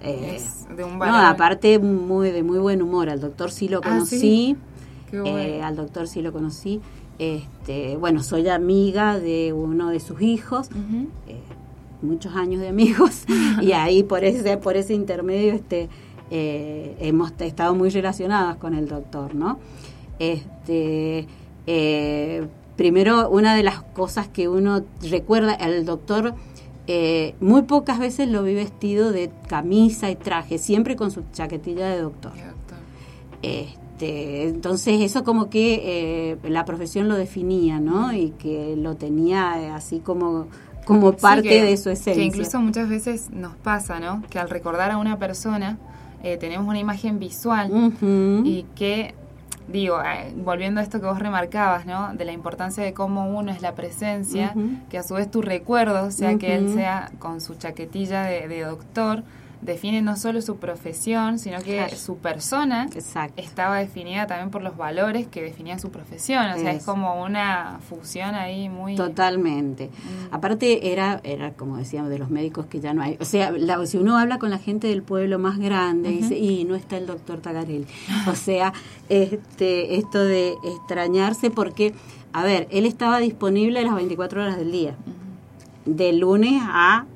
Eh, 0.00 0.36
es 0.36 0.66
de 0.76 0.84
un 0.84 0.98
valor. 0.98 1.16
No, 1.16 1.26
aparte 1.26 1.78
muy 1.78 2.30
de 2.30 2.42
muy 2.42 2.58
buen 2.58 2.82
humor. 2.82 3.10
Al 3.10 3.20
doctor 3.20 3.50
sí 3.50 3.68
lo 3.68 3.78
ah, 3.78 3.88
conocí. 3.88 4.56
Eh, 5.12 5.60
al 5.62 5.76
doctor 5.76 6.06
sí 6.06 6.22
lo 6.22 6.32
conocí. 6.32 6.80
Este, 7.18 7.96
bueno, 7.96 8.22
soy 8.22 8.48
amiga 8.48 9.18
de 9.18 9.52
uno 9.52 9.90
de 9.90 9.98
sus 9.98 10.22
hijos 10.22 10.70
muchos 12.02 12.34
años 12.36 12.60
de 12.60 12.68
amigos 12.68 13.24
y 13.60 13.72
ahí 13.72 14.02
por 14.02 14.24
ese 14.24 14.56
por 14.56 14.76
ese 14.76 14.94
intermedio 14.94 15.52
este 15.52 15.88
eh, 16.30 16.96
hemos 17.00 17.32
estado 17.40 17.74
muy 17.74 17.90
relacionadas 17.90 18.56
con 18.56 18.74
el 18.74 18.86
doctor 18.86 19.34
no 19.34 19.58
este 20.18 21.26
eh, 21.66 22.46
primero 22.76 23.28
una 23.30 23.54
de 23.54 23.62
las 23.62 23.82
cosas 23.82 24.28
que 24.28 24.48
uno 24.48 24.84
recuerda 25.02 25.54
el 25.54 25.84
doctor 25.84 26.34
eh, 26.86 27.34
muy 27.40 27.62
pocas 27.62 27.98
veces 27.98 28.28
lo 28.28 28.42
vi 28.42 28.54
vestido 28.54 29.12
de 29.12 29.30
camisa 29.46 30.10
y 30.10 30.16
traje 30.16 30.58
siempre 30.58 30.96
con 30.96 31.10
su 31.10 31.22
chaquetilla 31.32 31.90
de 31.90 32.00
doctor. 32.00 32.32
Este, 33.42 34.48
entonces 34.48 35.02
eso 35.02 35.22
como 35.22 35.50
que 35.50 36.38
la 36.44 36.64
profesión 36.64 37.08
lo 37.08 37.16
definía 37.16 37.78
no 37.78 38.14
y 38.14 38.30
que 38.30 38.74
lo 38.74 38.96
tenía 38.96 39.74
así 39.74 39.98
como 39.98 40.46
como 40.88 41.12
parte 41.12 41.62
de 41.62 41.76
su 41.76 41.90
esencia. 41.90 42.14
Que 42.14 42.22
incluso 42.22 42.58
muchas 42.60 42.88
veces 42.88 43.30
nos 43.30 43.54
pasa, 43.56 44.00
¿no? 44.00 44.22
Que 44.30 44.38
al 44.38 44.48
recordar 44.48 44.90
a 44.90 44.96
una 44.96 45.18
persona 45.18 45.76
eh, 46.22 46.38
tenemos 46.38 46.66
una 46.66 46.78
imagen 46.78 47.18
visual 47.18 47.92
y 48.44 48.64
que, 48.74 49.14
digo, 49.70 50.00
eh, 50.00 50.32
volviendo 50.34 50.80
a 50.80 50.82
esto 50.82 50.98
que 50.98 51.06
vos 51.06 51.18
remarcabas, 51.18 51.84
¿no? 51.84 52.14
De 52.14 52.24
la 52.24 52.32
importancia 52.32 52.82
de 52.82 52.94
cómo 52.94 53.28
uno 53.28 53.52
es 53.52 53.60
la 53.60 53.74
presencia, 53.74 54.54
que 54.88 54.96
a 54.96 55.02
su 55.02 55.14
vez 55.14 55.30
tu 55.30 55.42
recuerdo, 55.42 56.10
sea 56.10 56.38
que 56.38 56.56
él 56.56 56.72
sea 56.72 57.12
con 57.18 57.42
su 57.42 57.54
chaquetilla 57.54 58.22
de, 58.22 58.48
de 58.48 58.62
doctor, 58.62 59.22
define 59.60 60.02
no 60.02 60.16
solo 60.16 60.40
su 60.40 60.56
profesión, 60.56 61.38
sino 61.38 61.60
que 61.62 61.88
su 61.96 62.18
persona 62.18 62.88
estaba 63.36 63.78
definida 63.78 64.26
también 64.26 64.50
por 64.50 64.62
los 64.62 64.76
valores 64.76 65.26
que 65.26 65.42
definía 65.42 65.78
su 65.78 65.90
profesión. 65.90 66.50
O 66.50 66.58
sea, 66.58 66.72
es 66.72 66.84
como 66.84 67.22
una 67.22 67.80
fusión 67.88 68.34
ahí 68.34 68.68
muy... 68.68 68.94
Totalmente. 68.94 69.86
Mm. 69.86 70.34
Aparte 70.34 70.92
era, 70.92 71.20
era, 71.24 71.52
como 71.52 71.76
decíamos, 71.76 72.10
de 72.10 72.18
los 72.18 72.30
médicos 72.30 72.66
que 72.66 72.80
ya 72.80 72.94
no 72.94 73.02
hay. 73.02 73.16
O 73.20 73.24
sea, 73.24 73.52
si 73.86 73.98
uno 73.98 74.18
habla 74.18 74.38
con 74.38 74.50
la 74.50 74.58
gente 74.58 74.86
del 74.88 75.02
pueblo 75.02 75.38
más 75.38 75.58
grande, 75.58 76.10
dice, 76.10 76.36
y 76.36 76.64
no 76.64 76.74
está 76.74 76.96
el 76.96 77.06
doctor 77.06 77.40
Tagarel. 77.40 77.86
o 78.30 78.34
sea, 78.34 78.72
este, 79.08 79.96
esto 79.96 80.22
de 80.22 80.54
extrañarse 80.64 81.50
porque, 81.50 81.94
a 82.32 82.44
ver, 82.44 82.68
él 82.70 82.86
estaba 82.86 83.18
disponible 83.18 83.82
las 83.82 83.94
24 83.94 84.42
horas 84.42 84.56
del 84.56 84.70
día. 84.70 84.94
De 85.84 86.12
lunes 86.12 86.60
a 86.64 87.06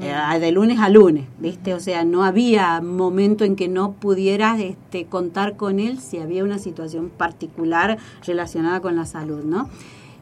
eh, 0.00 0.38
de 0.38 0.52
lunes 0.52 0.78
a 0.78 0.88
lunes, 0.88 1.26
¿viste? 1.38 1.74
O 1.74 1.80
sea, 1.80 2.04
no 2.04 2.24
había 2.24 2.80
momento 2.80 3.44
en 3.44 3.56
que 3.56 3.68
no 3.68 3.92
pudieras 3.92 4.60
este, 4.60 5.06
contar 5.06 5.56
con 5.56 5.80
él 5.80 5.98
si 5.98 6.18
había 6.18 6.44
una 6.44 6.58
situación 6.58 7.10
particular 7.10 7.98
relacionada 8.24 8.80
con 8.80 8.96
la 8.96 9.06
salud, 9.06 9.44
¿no? 9.44 9.68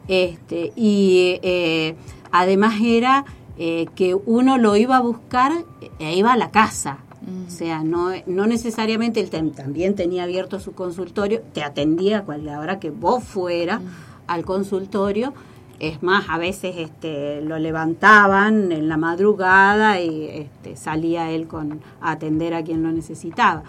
Este, 0.07 0.73
y 0.75 1.39
eh, 1.43 1.95
además 2.31 2.75
era 2.81 3.25
eh, 3.57 3.85
que 3.95 4.15
uno 4.15 4.57
lo 4.57 4.75
iba 4.75 4.97
a 4.97 5.01
buscar 5.01 5.51
e 5.99 6.15
iba 6.15 6.33
a 6.33 6.37
la 6.37 6.51
casa. 6.51 6.99
O 7.47 7.51
sea, 7.51 7.83
no, 7.83 8.09
no 8.25 8.47
necesariamente 8.47 9.19
él 9.19 9.29
también 9.29 9.93
tenía 9.93 10.23
abierto 10.23 10.59
su 10.59 10.71
consultorio, 10.71 11.41
te 11.53 11.61
atendía 11.61 12.19
a 12.19 12.23
cualquier 12.23 12.57
hora 12.57 12.79
que 12.79 12.89
vos 12.89 13.23
fueras 13.23 13.79
al 14.25 14.43
consultorio, 14.43 15.33
es 15.81 16.03
más, 16.03 16.25
a 16.29 16.37
veces 16.37 16.75
este, 16.77 17.41
lo 17.41 17.57
levantaban 17.57 18.71
en 18.71 18.87
la 18.87 18.97
madrugada 18.97 19.99
y 19.99 20.25
este, 20.25 20.77
salía 20.77 21.31
él 21.31 21.47
con, 21.47 21.81
a 21.99 22.11
atender 22.11 22.53
a 22.53 22.63
quien 22.63 22.83
lo 22.83 22.91
necesitaba. 22.91 23.63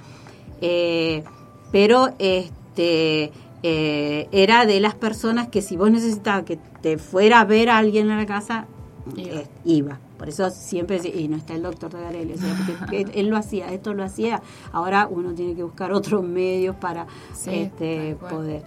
Eh, 0.61 1.25
pero 1.73 2.11
este 2.19 3.33
eh, 3.62 4.28
era 4.31 4.66
de 4.66 4.78
las 4.81 4.95
personas 4.95 5.49
que 5.49 5.62
si 5.62 5.78
vos 5.78 5.90
necesitabas 5.90 6.45
que 6.45 6.59
te 6.83 6.99
fuera 6.99 7.40
a 7.40 7.45
ver 7.47 7.71
a 7.71 7.78
alguien 7.78 8.11
en 8.11 8.19
la 8.19 8.26
casa, 8.26 8.66
eh, 9.16 9.47
iba. 9.64 9.99
Por 10.19 10.28
eso 10.28 10.50
siempre, 10.50 11.00
y 11.02 11.28
no 11.28 11.38
está 11.38 11.54
el 11.54 11.62
doctor 11.62 11.90
Tagarelli, 11.90 12.35
o 12.35 12.37
sea, 12.37 12.54
porque 12.78 13.07
él 13.14 13.28
lo 13.28 13.38
hacía, 13.38 13.73
esto 13.73 13.95
lo 13.95 14.04
hacía, 14.04 14.42
ahora 14.71 15.09
uno 15.11 15.33
tiene 15.33 15.54
que 15.54 15.62
buscar 15.62 15.92
otros 15.92 16.23
medios 16.23 16.76
para 16.76 17.07
este, 17.47 18.16
poder. 18.31 18.62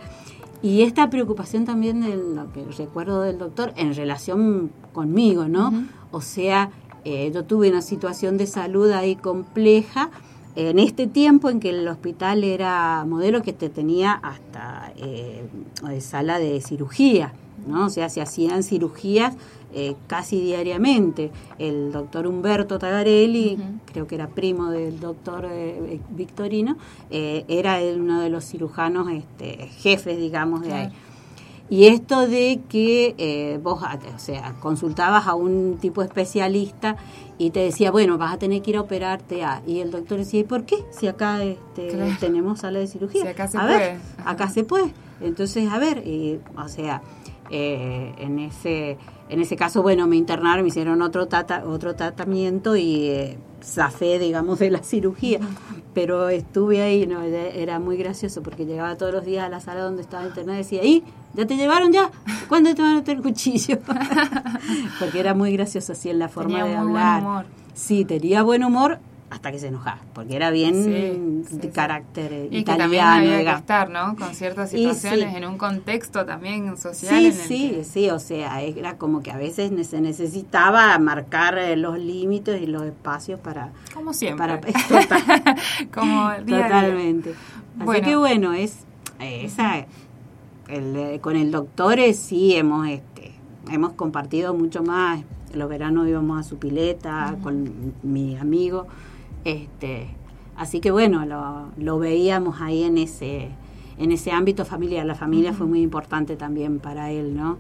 Y 0.62 0.82
esta 0.82 1.10
preocupación 1.10 1.66
también 1.66 2.02
de 2.02 2.16
lo 2.16 2.52
que 2.52 2.66
recuerdo 2.78 3.22
del 3.22 3.38
doctor 3.38 3.74
en 3.76 3.94
relación 3.94 4.72
conmigo, 4.94 5.48
¿no? 5.48 5.86
O 6.12 6.22
sea, 6.22 6.72
eh, 7.04 7.32
yo 7.34 7.44
tuve 7.44 7.70
una 7.70 7.82
situación 7.82 8.38
de 8.38 8.48
salud 8.48 8.90
ahí 8.92 9.16
compleja 9.16 10.10
en 10.56 10.80
este 10.80 11.06
tiempo 11.08 11.50
en 11.50 11.60
que 11.60 11.70
el 11.70 11.88
hospital 11.88 12.44
era 12.44 13.06
modelo 13.06 13.42
que 13.42 13.54
te 13.54 13.70
tenía 13.70 14.14
hasta 14.14 14.94
eh, 14.98 15.48
sala 16.00 16.40
de 16.40 16.62
cirugía, 16.62 17.34
¿no? 17.68 17.86
O 17.86 17.90
sea, 17.90 18.10
se 18.10 18.22
hacían 18.22 18.64
cirugías 18.64 19.36
eh, 19.74 19.96
casi 20.08 20.40
diariamente. 20.42 21.32
El 21.60 21.92
doctor 21.92 22.28
Humberto 22.28 22.80
Tagarelli, 22.80 23.58
creo 23.92 24.08
que 24.08 24.16
era 24.16 24.28
primo 24.28 24.70
del 24.70 25.00
doctor 25.00 25.48
eh, 25.50 26.00
Victorino, 26.10 26.78
era 27.10 27.80
uno 27.96 28.22
de 28.22 28.30
los 28.30 28.46
cirujanos 28.46 29.10
este, 29.12 29.68
jefes, 29.80 30.18
digamos, 30.18 30.62
de 30.62 30.74
ahí. 30.74 30.94
Y 31.68 31.88
esto 31.88 32.28
de 32.28 32.62
que 32.70 33.60
vos, 33.64 33.82
o 33.82 34.20
sea, 34.20 34.54
consultabas 34.60 35.26
a 35.28 35.34
un 35.34 35.78
tipo 35.82 36.04
especialista 36.04 36.96
y 37.38 37.50
te 37.50 37.60
decía, 37.60 37.92
bueno, 37.92 38.18
vas 38.18 38.34
a 38.34 38.38
tener 38.38 38.62
que 38.62 38.72
ir 38.72 38.78
a 38.78 38.82
operarte 38.82 39.44
a... 39.44 39.62
Y 39.68 39.80
el 39.80 39.92
doctor 39.92 40.20
decía, 40.20 40.40
¿y 40.40 40.44
por 40.44 40.64
qué? 40.66 40.78
Si 40.92 41.08
acá 41.08 41.44
este, 41.44 41.92
tenemos 42.20 42.60
sala 42.62 42.80
de 42.80 42.88
cirugía. 42.88 43.24
Si 43.24 43.28
acá 43.28 43.48
se 43.48 43.58
a 43.58 43.62
puede. 43.62 43.78
Ver, 43.78 43.98
acá 44.26 44.50
se 44.50 44.64
puede. 44.64 44.94
Entonces, 45.20 45.70
a 45.70 45.78
ver, 45.78 46.08
y, 46.08 46.40
o 46.58 46.68
sea, 46.70 47.02
eh, 47.50 48.14
en 48.18 48.40
ese 48.40 48.98
en 49.28 49.42
ese 49.42 49.56
caso, 49.56 49.82
bueno, 49.82 50.06
me 50.08 50.18
internaron, 50.18 50.62
me 50.62 50.68
hicieron 50.68 51.02
otro 51.02 51.28
tata, 51.28 51.64
otro 51.66 51.96
tratamiento 51.96 52.76
y 52.76 53.08
eh, 53.08 53.38
zafé, 53.64 54.20
digamos, 54.20 54.60
de 54.60 54.70
la 54.70 54.84
cirugía. 54.84 55.40
Pero 55.96 56.30
estuve 56.30 56.84
ahí, 56.84 57.08
no, 57.08 57.24
era 57.24 57.80
muy 57.80 57.98
gracioso 57.98 58.44
porque 58.44 58.66
llegaba 58.66 58.96
todos 58.98 59.14
los 59.14 59.26
días 59.26 59.46
a 59.46 59.50
la 59.50 59.62
sala 59.62 59.82
donde 59.82 60.04
estaba 60.04 60.26
internada 60.26 60.60
y 60.60 60.64
decía, 60.64 60.84
¿y? 60.84 61.04
¿Ya 61.34 61.48
te 61.48 61.58
llevaron 61.58 61.92
ya? 61.92 62.12
¿Cuándo 62.48 62.74
te 62.76 62.82
van 62.82 62.92
a 62.92 62.96
meter 62.98 63.18
el 63.18 63.24
cuchillo? 63.24 63.80
porque 65.00 65.20
era 65.20 65.34
muy 65.34 65.52
gracioso 65.54 65.94
así 65.94 66.10
en 66.10 66.20
la 66.20 66.30
forma 66.30 66.64
de 66.64 66.76
hablar. 66.76 67.22
Buen 67.22 67.34
humor. 67.34 67.46
Sí, 67.74 68.06
tenía 68.06 68.44
buen 68.44 68.64
humor 68.64 69.00
hasta 69.36 69.52
que 69.52 69.60
se 69.60 69.68
enojaba, 69.68 70.00
porque 70.14 70.38
era 70.38 70.50
bien 70.50 71.44
de 71.44 71.70
carácter 71.70 72.48
y 72.50 72.60
italiano. 72.60 72.64
Que 72.64 72.98
también 72.98 73.04
había 73.04 73.54
que 73.54 73.60
estar, 73.60 73.90
¿no? 73.90 74.16
Con 74.16 74.34
ciertas 74.34 74.70
situaciones, 74.70 75.36
en 75.36 75.46
un 75.46 75.58
contexto 75.58 76.26
también 76.26 76.78
social. 76.78 77.34
Sí, 77.34 77.34
sí, 77.34 77.82
sí, 77.84 78.10
o 78.10 78.20
sea, 78.20 78.62
era 78.62 78.98
como 78.98 79.22
que 79.22 79.32
a 79.32 79.38
veces 79.38 79.72
se 79.88 80.00
necesitaba 80.00 80.98
marcar 81.00 81.58
eh, 81.58 81.76
los 81.76 82.00
límites 82.00 82.62
y 82.62 82.66
los 82.66 82.84
espacios 82.84 83.38
para... 83.42 83.72
Como 83.94 84.14
siempre. 84.14 84.48
Para, 84.48 84.62
total, 84.88 85.58
como 85.94 86.32
Totalmente. 86.38 87.36
Así 87.78 88.02
que 88.02 88.16
bueno, 88.16 88.54
es 88.54 88.86
esa... 89.20 89.86
El, 90.70 90.96
eh, 90.96 91.20
con 91.22 91.36
el 91.36 91.52
doctor 91.52 92.00
sí 92.16 92.56
hemos 92.56 92.88
este 92.88 93.34
hemos 93.70 93.94
compartido 93.94 94.56
mucho 94.56 94.82
más 94.82 95.22
los 95.54 95.70
veranos 95.70 96.08
íbamos 96.08 96.40
a 96.40 96.44
su 96.44 96.58
pileta 96.58 97.38
con 97.44 97.94
mi 98.02 98.36
amigo 98.36 98.88
este, 99.46 100.08
así 100.58 100.82
que 100.82 100.92
bueno, 100.92 101.26
lo, 101.26 101.70
lo 101.78 102.00
veíamos 102.00 102.60
ahí 102.60 102.84
en 102.84 102.98
ese, 102.98 103.50
en 103.98 104.12
ese 104.12 104.32
ámbito 104.32 104.66
familiar. 104.66 105.06
La 105.06 105.16
familia 105.16 105.54
fue 105.54 105.68
muy 105.68 105.82
importante 105.82 106.36
también 106.36 106.80
para 106.80 107.12
él, 107.12 107.36
¿no? 107.36 107.58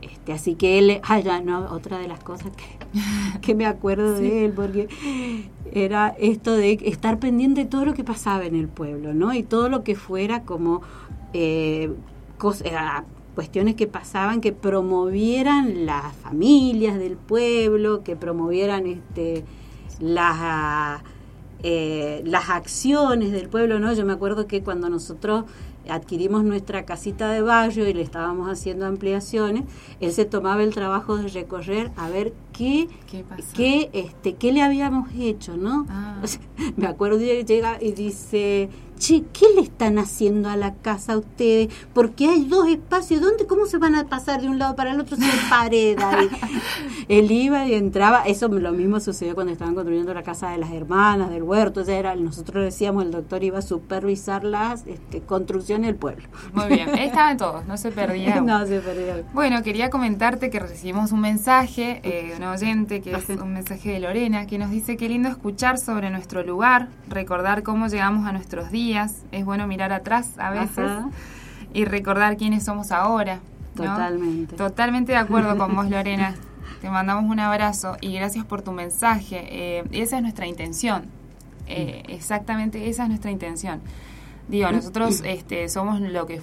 Este, 0.00 0.32
así 0.32 0.54
que 0.54 0.78
él, 0.78 1.00
ah, 1.02 1.18
ya, 1.20 1.40
no, 1.40 1.60
otra 1.72 1.98
de 1.98 2.08
las 2.08 2.22
cosas 2.22 2.52
que, 2.54 3.40
que 3.40 3.54
me 3.54 3.66
acuerdo 3.66 4.12
de 4.12 4.44
él, 4.44 4.52
porque 4.52 4.88
era 5.72 6.14
esto 6.18 6.52
de 6.52 6.78
estar 6.84 7.18
pendiente 7.18 7.64
de 7.64 7.70
todo 7.70 7.84
lo 7.84 7.94
que 7.94 8.04
pasaba 8.04 8.44
en 8.44 8.54
el 8.54 8.68
pueblo, 8.68 9.14
¿no? 9.14 9.32
Y 9.32 9.42
todo 9.42 9.68
lo 9.68 9.82
que 9.82 9.94
fuera 9.94 10.42
como 10.42 10.82
eh, 11.32 11.90
eh, 12.64 12.76
cuestiones 13.34 13.74
que 13.74 13.86
pasaban 13.86 14.40
que 14.40 14.52
promovieran 14.52 15.86
las 15.86 16.14
familias 16.16 16.98
del 16.98 17.16
pueblo, 17.16 18.04
que 18.04 18.14
promovieran 18.14 18.86
este 18.86 19.44
las 20.00 21.02
eh, 21.66 22.20
las 22.26 22.50
acciones 22.50 23.32
del 23.32 23.48
pueblo, 23.48 23.78
¿no? 23.78 23.90
Yo 23.94 24.04
me 24.04 24.12
acuerdo 24.12 24.46
que 24.46 24.62
cuando 24.62 24.90
nosotros 24.90 25.44
adquirimos 25.88 26.44
nuestra 26.44 26.84
casita 26.84 27.30
de 27.30 27.40
barrio 27.40 27.88
y 27.88 27.94
le 27.94 28.02
estábamos 28.02 28.50
haciendo 28.50 28.84
ampliaciones, 28.84 29.64
él 29.98 30.12
se 30.12 30.26
tomaba 30.26 30.62
el 30.62 30.74
trabajo 30.74 31.16
de 31.16 31.28
recorrer 31.28 31.90
a 31.96 32.10
ver 32.10 32.34
qué, 32.52 32.88
qué, 33.54 33.88
este, 33.94 34.34
qué 34.34 34.52
le 34.52 34.60
habíamos 34.60 35.08
hecho, 35.18 35.56
¿no? 35.56 35.86
Ah. 35.88 36.20
me 36.76 36.86
acuerdo 36.86 37.18
que 37.18 37.46
llega 37.46 37.78
y 37.80 37.92
dice, 37.92 38.68
che, 38.98 39.24
¿qué 39.32 39.46
le 39.54 39.62
están 39.62 39.98
haciendo 39.98 40.48
a 40.48 40.56
la 40.56 40.74
casa 40.74 41.14
a 41.14 41.18
ustedes? 41.18 41.68
Porque 41.92 42.28
hay 42.28 42.44
dos 42.44 42.68
espacios, 42.68 43.20
¿dónde, 43.20 43.46
cómo 43.46 43.66
se 43.66 43.78
van 43.78 43.94
a 43.94 44.04
pasar 44.06 44.40
de 44.40 44.48
un 44.48 44.58
lado 44.58 44.76
para 44.76 44.92
el 44.92 45.00
otro 45.00 45.16
sin 45.16 45.30
pared? 45.50 45.98
Él 47.08 47.30
iba 47.30 47.66
y 47.66 47.74
entraba, 47.74 48.22
eso 48.24 48.48
lo 48.48 48.72
mismo 48.72 49.00
sucedió 49.00 49.34
cuando 49.34 49.52
estaban 49.52 49.74
construyendo 49.74 50.14
la 50.14 50.22
casa 50.22 50.50
de 50.50 50.58
las 50.58 50.72
hermanas, 50.72 51.30
del 51.30 51.42
huerto, 51.42 51.82
era, 51.82 52.14
nosotros 52.14 52.64
decíamos, 52.64 53.04
el 53.04 53.10
doctor 53.10 53.44
iba 53.44 53.58
a 53.58 53.62
supervisar 53.62 54.44
las 54.44 54.86
este, 54.86 55.20
construcciones 55.20 55.88
del 55.88 55.96
pueblo. 55.96 56.24
Muy 56.52 56.66
bien, 56.68 56.88
estaban 56.98 57.36
todos, 57.36 57.66
no 57.66 57.76
se 57.76 57.90
perdía. 57.90 58.40
no 58.40 58.66
se 58.66 58.80
perdía. 58.80 59.22
Bueno, 59.32 59.62
quería 59.62 59.90
comentarte 59.90 60.50
que 60.50 60.58
recibimos 60.60 61.12
un 61.12 61.20
mensaje 61.20 62.00
eh, 62.02 62.30
de 62.30 62.36
un 62.36 62.44
oyente, 62.44 63.00
que 63.00 63.12
es 63.12 63.28
un 63.28 63.52
mensaje 63.52 63.92
de 63.92 64.00
Lorena, 64.00 64.46
que 64.46 64.58
nos 64.58 64.70
dice, 64.70 64.96
qué 64.96 65.08
lindo 65.08 65.28
escuchar 65.28 65.78
sobre 65.78 66.10
nuestro 66.10 66.42
lugar, 66.42 66.88
recordar 67.08 67.62
cómo 67.62 67.88
llegamos 67.88 68.26
a 68.26 68.32
nuestros 68.32 68.70
días, 68.70 68.83
es 68.92 69.44
bueno 69.44 69.66
mirar 69.66 69.92
atrás 69.92 70.38
a 70.38 70.50
veces 70.50 70.90
y 71.72 71.84
recordar 71.84 72.36
quiénes 72.36 72.64
somos 72.64 72.92
ahora. 72.92 73.40
Totalmente. 73.74 74.56
Totalmente 74.56 75.12
de 75.12 75.18
acuerdo 75.18 75.56
con 75.56 75.74
vos, 75.74 75.90
Lorena. 75.90 76.34
Te 76.80 76.90
mandamos 76.90 77.24
un 77.24 77.40
abrazo 77.40 77.96
y 78.00 78.14
gracias 78.14 78.44
por 78.44 78.62
tu 78.62 78.72
mensaje. 78.72 79.46
Eh, 79.50 79.84
esa 79.92 80.16
es 80.16 80.22
nuestra 80.22 80.46
intención. 80.46 81.06
Eh, 81.66 82.02
exactamente 82.08 82.88
esa 82.88 83.04
es 83.04 83.08
nuestra 83.08 83.30
intención. 83.30 83.80
Digo, 84.48 84.70
nosotros 84.70 85.22
este, 85.24 85.68
somos 85.68 86.00
lo 86.00 86.26
que, 86.26 86.40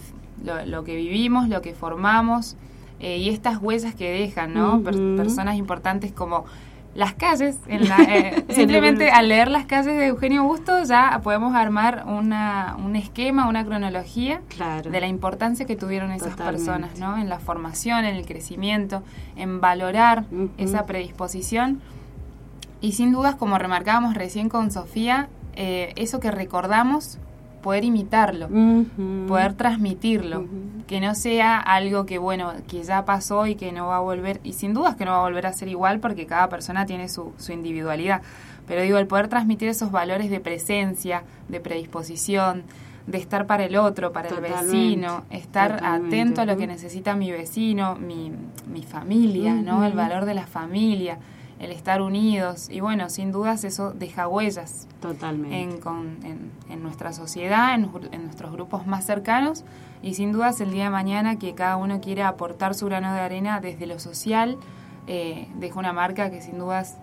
lo, 0.65 0.83
que 0.83 0.95
vivimos, 0.95 1.47
lo 1.47 1.61
que 1.61 1.73
formamos 1.73 2.57
eh, 2.99 3.17
y 3.17 3.29
estas 3.29 3.61
huellas 3.61 3.95
que 3.95 4.11
dejan, 4.11 4.53
¿no? 4.53 4.81
personas 4.81 5.55
importantes 5.55 6.11
como 6.11 6.45
las 6.93 7.13
calles, 7.13 7.57
en 7.67 7.87
la, 7.87 7.97
eh, 8.09 8.45
simplemente 8.49 9.11
al 9.11 9.29
leer 9.29 9.49
las 9.49 9.65
calles 9.65 9.95
de 9.95 10.07
Eugenio 10.07 10.43
Busto 10.43 10.83
ya 10.83 11.19
podemos 11.23 11.55
armar 11.55 12.03
una, 12.07 12.75
un 12.83 12.95
esquema, 12.95 13.47
una 13.47 13.65
cronología 13.65 14.41
de 14.83 14.99
la 14.99 15.07
importancia 15.07 15.65
que 15.65 15.75
tuvieron 15.75 16.11
esas 16.11 16.35
personas, 16.35 16.99
¿no? 16.99 17.17
En 17.17 17.29
la 17.29 17.39
formación, 17.39 18.05
en 18.05 18.15
el 18.15 18.25
crecimiento, 18.25 19.03
en 19.35 19.61
valorar 19.61 20.25
esa 20.57 20.85
predisposición. 20.85 21.81
Y 22.81 22.93
sin 22.93 23.11
dudas, 23.11 23.35
como 23.35 23.57
remarcábamos 23.57 24.15
recién 24.15 24.49
con 24.49 24.71
Sofía, 24.71 25.29
eh, 25.53 25.93
eso 25.95 26.19
que 26.19 26.31
recordamos 26.31 27.19
poder 27.61 27.83
imitarlo, 27.83 28.49
poder 29.27 29.53
transmitirlo, 29.53 30.45
que 30.87 30.99
no 30.99 31.15
sea 31.15 31.57
algo 31.57 32.05
que, 32.05 32.17
bueno, 32.17 32.53
que 32.67 32.83
ya 32.83 33.05
pasó 33.05 33.47
y 33.47 33.55
que 33.55 33.71
no 33.71 33.87
va 33.87 33.97
a 33.97 34.01
volver, 34.01 34.39
y 34.43 34.53
sin 34.53 34.73
dudas 34.73 34.95
que 34.95 35.05
no 35.05 35.11
va 35.11 35.19
a 35.19 35.23
volver 35.23 35.47
a 35.47 35.53
ser 35.53 35.67
igual 35.67 35.99
porque 35.99 36.25
cada 36.25 36.49
persona 36.49 36.85
tiene 36.85 37.09
su, 37.09 37.33
su 37.37 37.51
individualidad, 37.51 38.21
pero 38.67 38.81
digo, 38.81 38.97
el 38.97 39.07
poder 39.07 39.27
transmitir 39.27 39.69
esos 39.69 39.91
valores 39.91 40.29
de 40.29 40.39
presencia, 40.39 41.23
de 41.47 41.59
predisposición, 41.59 42.63
de 43.07 43.17
estar 43.17 43.47
para 43.47 43.65
el 43.65 43.75
otro, 43.75 44.11
para 44.11 44.29
el 44.29 44.41
vecino, 44.41 45.23
estar 45.31 45.83
atento 45.83 46.41
a 46.41 46.45
lo 46.45 46.55
que 46.55 46.67
necesita 46.67 47.15
mi 47.15 47.31
vecino, 47.31 47.95
mi, 47.95 48.31
mi 48.71 48.83
familia, 48.83 49.55
¿no? 49.55 49.83
El 49.85 49.93
valor 49.93 50.25
de 50.25 50.35
la 50.35 50.45
familia 50.45 51.17
el 51.61 51.71
estar 51.71 52.01
unidos 52.01 52.69
y 52.69 52.79
bueno, 52.79 53.09
sin 53.09 53.31
dudas 53.31 53.63
eso 53.63 53.93
deja 53.93 54.27
huellas 54.27 54.87
Totalmente. 54.99 55.61
En, 55.61 56.51
en, 56.69 56.83
nuestra 56.83 57.13
sociedad, 57.13 57.75
en, 57.75 57.91
nuestros 58.23 58.51
grupos 58.51 58.87
más 58.87 59.05
cercanos 59.05 59.63
y 60.01 60.15
sin 60.15 60.31
dudas 60.31 60.59
el 60.59 60.71
día 60.71 60.85
de 60.85 60.89
mañana 60.89 61.37
que 61.37 61.53
cada 61.53 61.77
uno 61.77 62.01
quiere 62.01 62.23
aportar 62.23 62.73
su 62.73 62.87
grano 62.87 63.13
de 63.13 63.19
arena 63.19 63.61
desde 63.61 63.85
lo 63.85 63.99
social, 63.99 64.57
eh, 65.05 65.47
deja 65.59 65.79
una 65.79 65.93
marca 65.93 66.31
que 66.31 66.41
sin 66.41 66.57
dudas 66.57 66.97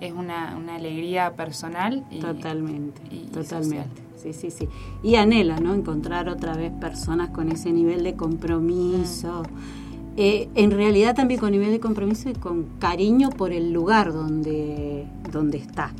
es 0.00 0.12
una, 0.12 0.56
una 0.56 0.74
alegría 0.76 1.32
personal. 1.32 2.04
Y, 2.10 2.20
totalmente, 2.20 3.00
totalmente. 3.32 4.02
Sí, 4.16 4.34
sí, 4.34 4.50
sí. 4.50 4.68
Y 5.02 5.16
anhela, 5.16 5.58
¿no? 5.58 5.74
Encontrar 5.74 6.28
otra 6.28 6.54
vez 6.54 6.70
personas 6.72 7.30
con 7.30 7.50
ese 7.50 7.72
nivel 7.72 8.04
de 8.04 8.14
compromiso. 8.14 9.42
Eh, 10.16 10.48
en 10.54 10.70
realidad 10.70 11.14
también 11.14 11.40
con 11.40 11.52
nivel 11.52 11.70
de 11.70 11.80
compromiso 11.80 12.28
y 12.28 12.34
con 12.34 12.64
cariño 12.78 13.30
por 13.30 13.52
el 13.52 13.72
lugar 13.72 14.12
donde, 14.12 15.06
donde 15.30 15.58
está. 15.58 15.92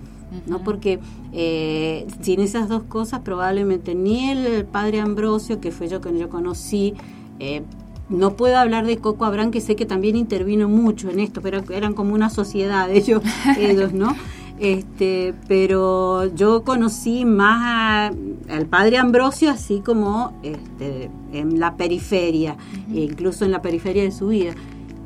¿no? 0.46 0.62
Porque 0.62 0.98
eh, 1.32 2.06
sin 2.22 2.40
esas 2.40 2.68
dos 2.68 2.84
cosas 2.84 3.20
probablemente 3.20 3.94
ni 3.94 4.30
el 4.30 4.64
padre 4.64 5.00
Ambrosio, 5.00 5.60
que 5.60 5.70
fue 5.70 5.88
yo 5.88 6.00
que 6.00 6.16
yo 6.18 6.28
conocí, 6.28 6.94
eh, 7.38 7.62
no 8.08 8.36
puedo 8.36 8.56
hablar 8.56 8.86
de 8.86 8.98
Coco 8.98 9.24
Abrán, 9.24 9.50
que 9.50 9.60
sé 9.60 9.76
que 9.76 9.86
también 9.86 10.16
intervino 10.16 10.68
mucho 10.68 11.08
en 11.10 11.20
esto, 11.20 11.40
pero 11.40 11.62
eran 11.70 11.94
como 11.94 12.14
una 12.14 12.30
sociedad 12.30 12.90
ellos, 12.94 13.22
ellos 13.58 13.92
¿no? 13.92 14.14
Este, 14.58 15.34
pero 15.48 16.26
yo 16.34 16.62
conocí 16.62 17.24
más 17.24 18.14
al 18.48 18.66
padre 18.66 18.98
Ambrosio 18.98 19.50
así 19.50 19.80
como 19.80 20.38
este, 20.42 21.10
en 21.32 21.58
la 21.58 21.76
periferia, 21.76 22.56
e 22.92 23.00
incluso 23.00 23.44
en 23.44 23.50
la 23.50 23.62
periferia 23.62 24.02
de 24.04 24.12
su 24.12 24.28
vida. 24.28 24.54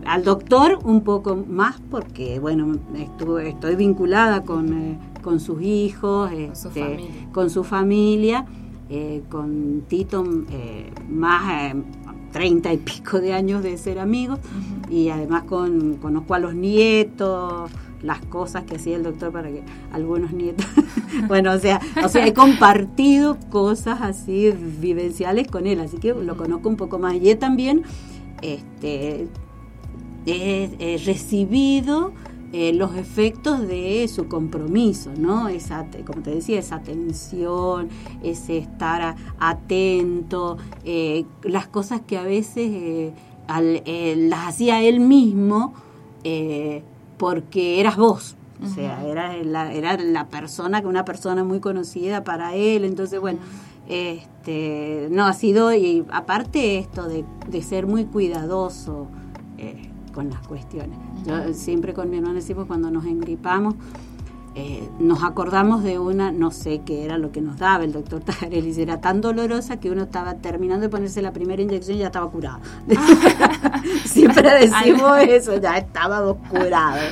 Al 0.05 0.23
doctor 0.25 0.79
un 0.85 1.01
poco 1.01 1.37
más 1.37 1.81
porque, 1.91 2.39
bueno, 2.39 2.77
estuve, 2.97 3.49
estoy 3.49 3.77
vinculada 3.77 4.45
con, 4.45 4.73
eh, 4.73 4.99
con 5.23 5.41
sus 5.41 5.63
hijos, 5.63 6.31
con 7.33 7.51
su 7.51 7.61
este, 7.61 7.71
familia, 7.71 8.47
eh, 8.89 9.23
con 9.29 9.83
Tito 9.89 10.25
eh, 10.51 10.93
más 11.09 11.75
treinta 12.31 12.73
y 12.73 12.77
pico 12.77 13.19
de 13.19 13.33
años 13.33 13.63
de 13.63 13.79
ser 13.79 13.99
amigos 13.99 14.39
y 14.91 15.09
además 15.09 15.45
con, 15.45 15.95
conozco 15.95 16.35
a 16.35 16.39
los 16.39 16.55
nietos 16.55 17.71
las 18.07 18.25
cosas 18.27 18.65
que 18.65 18.77
hacía 18.77 18.97
el 18.97 19.03
doctor 19.03 19.33
para 19.33 19.51
que 19.51 19.63
algunos 19.93 20.33
nietos, 20.33 20.67
bueno, 21.29 21.53
o 21.53 21.59
sea, 21.59 21.81
o 22.03 22.09
sea, 22.09 22.27
he 22.27 22.33
compartido 22.33 23.37
cosas 23.51 24.01
así 24.01 24.51
vivenciales 24.53 25.49
con 25.49 25.67
él, 25.67 25.81
así 25.81 25.99
que 25.99 26.15
lo 26.15 26.37
conozco 26.37 26.69
un 26.69 26.77
poco 26.77 26.99
más. 26.99 27.17
Y 27.17 27.31
he 27.31 27.37
también 27.37 27.83
este, 28.43 29.29
he, 30.27 31.03
recibido 31.05 32.13
eh, 32.53 32.73
los 32.73 32.97
efectos 32.97 33.67
de 33.67 34.07
su 34.09 34.29
compromiso, 34.29 35.11
¿no? 35.17 35.49
Esa, 35.49 35.87
como 36.07 36.23
te 36.23 36.31
decía, 36.31 36.59
esa 36.59 36.77
atención, 36.77 37.89
ese 38.23 38.59
estar 38.59 39.17
atento, 39.39 40.59
eh, 40.85 41.25
las 41.43 41.67
cosas 41.67 42.03
que 42.07 42.17
a 42.17 42.23
veces 42.23 42.71
eh, 42.73 43.13
las 44.17 44.49
hacía 44.49 44.83
él 44.83 45.01
mismo 45.01 45.75
porque 47.17 47.81
eras 47.81 47.97
vos. 47.97 48.37
O 48.63 48.67
sea, 48.69 49.05
era 49.07 49.37
la, 49.45 49.73
era 49.75 49.99
la 49.99 50.29
persona, 50.29 50.81
una 50.85 51.05
persona 51.05 51.45
muy 51.45 51.61
conocida 51.61 52.25
para 52.25 52.55
él. 52.55 52.85
Entonces, 52.85 53.21
bueno, 53.21 53.39
este, 53.87 55.09
no, 55.11 55.27
ha 55.27 55.33
sido, 55.35 55.75
y 55.75 56.05
aparte 56.11 56.79
esto 56.79 57.07
de, 57.07 57.25
de 57.49 57.63
ser 57.63 57.87
muy 57.87 58.07
cuidadoso 58.07 59.09
eh, 59.59 59.91
con 60.15 60.31
las 60.31 60.47
cuestiones. 60.47 60.99
Yo 61.27 61.53
siempre 61.53 61.93
con 61.93 62.09
mi 62.09 62.17
hermano 62.17 62.35
decimos 62.35 62.67
cuando 62.67 62.91
nos 62.91 63.05
engripamos, 63.05 63.75
eh, 64.59 64.89
nos 64.99 65.23
acordamos 65.23 65.83
de 65.83 65.99
una, 65.99 66.33
no 66.33 66.51
sé 66.51 66.81
qué 66.81 67.05
era 67.05 67.19
lo 67.19 67.31
que 67.31 67.43
nos 67.43 67.59
daba 67.59 67.85
el 67.85 67.93
doctor 67.93 68.23
Tajarelli, 68.23 68.81
era 68.81 69.03
tan 69.03 69.21
dolorosa 69.21 69.79
que 69.79 69.91
uno 69.91 70.05
estaba 70.05 70.37
terminando 70.37 70.85
de 70.85 70.89
ponerse 70.89 71.21
la 71.21 71.35
primera 71.35 71.61
inyección 71.61 71.99
y 71.99 72.01
ya 72.01 72.07
estaba 72.07 72.31
curado. 72.31 72.61
Siempre 74.07 74.49
decimos 74.61 75.19
eso, 75.29 75.61
ya 75.61 75.77
estábamos 75.77 76.39
curados. 76.49 77.05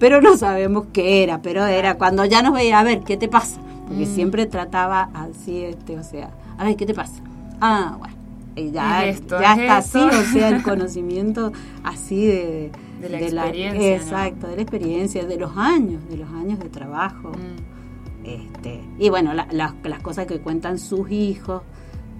Pero 0.00 0.20
no 0.20 0.36
sabemos 0.36 0.86
qué 0.92 1.22
era, 1.22 1.40
pero 1.40 1.64
era 1.66 1.94
cuando 1.98 2.24
ya 2.24 2.42
nos 2.42 2.52
veía, 2.52 2.80
a 2.80 2.82
ver, 2.82 3.04
¿qué 3.04 3.16
te 3.16 3.28
pasa? 3.28 3.60
Porque 3.86 4.04
mm. 4.04 4.14
siempre 4.14 4.46
trataba 4.46 5.08
así, 5.14 5.62
este, 5.66 5.96
o 6.00 6.02
sea, 6.02 6.30
a 6.58 6.64
ver, 6.64 6.74
¿qué 6.74 6.84
te 6.84 6.94
pasa? 6.94 7.22
Ah, 7.60 7.94
bueno, 7.96 8.14
y 8.56 8.72
ya, 8.72 9.04
ya 9.04 9.54
está 9.54 9.76
así, 9.76 10.00
o 10.00 10.32
sea, 10.32 10.48
el 10.48 10.62
conocimiento 10.64 11.52
así 11.84 12.26
de 12.26 12.72
de 13.00 13.08
la 13.08 13.46
experiencia. 13.46 13.96
exacto, 13.96 14.48
de 14.48 14.56
la 14.56 14.62
experiencia, 14.62 15.24
de 15.24 15.36
los 15.36 15.56
años, 15.56 16.08
de 16.08 16.16
los 16.16 16.28
años 16.30 16.58
de 16.58 16.68
trabajo. 16.68 17.30
Mm. 17.30 17.78
Este, 18.24 18.84
y 18.98 19.08
bueno, 19.08 19.32
las 19.34 20.02
cosas 20.02 20.26
que 20.26 20.40
cuentan 20.40 20.78
sus 20.78 21.10
hijos 21.10 21.62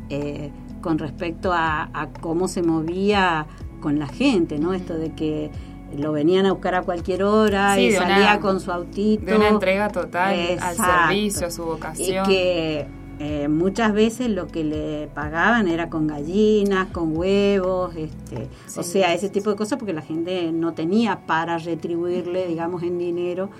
eh, 0.08 0.50
con 0.80 0.98
respecto 0.98 1.52
a, 1.52 2.08
cómo 2.20 2.48
se 2.48 2.62
movía 2.62 3.46
con 3.80 3.98
la 3.98 4.06
gente, 4.06 4.58
¿no? 4.58 4.72
Esto 4.74 4.94
de 4.94 5.12
que 5.12 5.50
lo 5.96 6.12
venían 6.12 6.46
a 6.46 6.52
buscar 6.52 6.74
a 6.74 6.82
cualquier 6.82 7.24
hora 7.24 7.78
y 7.78 7.92
salía 7.92 8.40
con 8.40 8.60
su 8.60 8.70
autito. 8.72 9.26
De 9.26 9.36
una 9.36 9.48
entrega 9.48 9.88
total 9.88 10.58
al 10.60 10.76
servicio, 10.76 11.46
a 11.48 11.50
su 11.50 11.64
vocación. 11.64 12.24
Y 12.24 12.28
que 12.28 12.86
eh, 13.20 13.48
muchas 13.48 13.92
veces 13.92 14.30
lo 14.30 14.46
que 14.46 14.62
le 14.62 15.08
pagaban 15.08 15.66
era 15.66 15.90
con 15.90 16.06
gallinas, 16.06 16.88
con 16.88 17.16
huevos, 17.16 17.96
este, 17.96 18.46
o 18.76 18.82
sea, 18.82 19.12
ese 19.12 19.28
tipo 19.28 19.50
de 19.50 19.56
cosas 19.56 19.78
porque 19.78 19.92
la 19.92 20.02
gente 20.02 20.52
no 20.52 20.72
tenía 20.72 21.26
para 21.26 21.58
retribuirle, 21.58 22.46
digamos, 22.46 22.82
en 22.82 22.98
dinero 22.98 23.50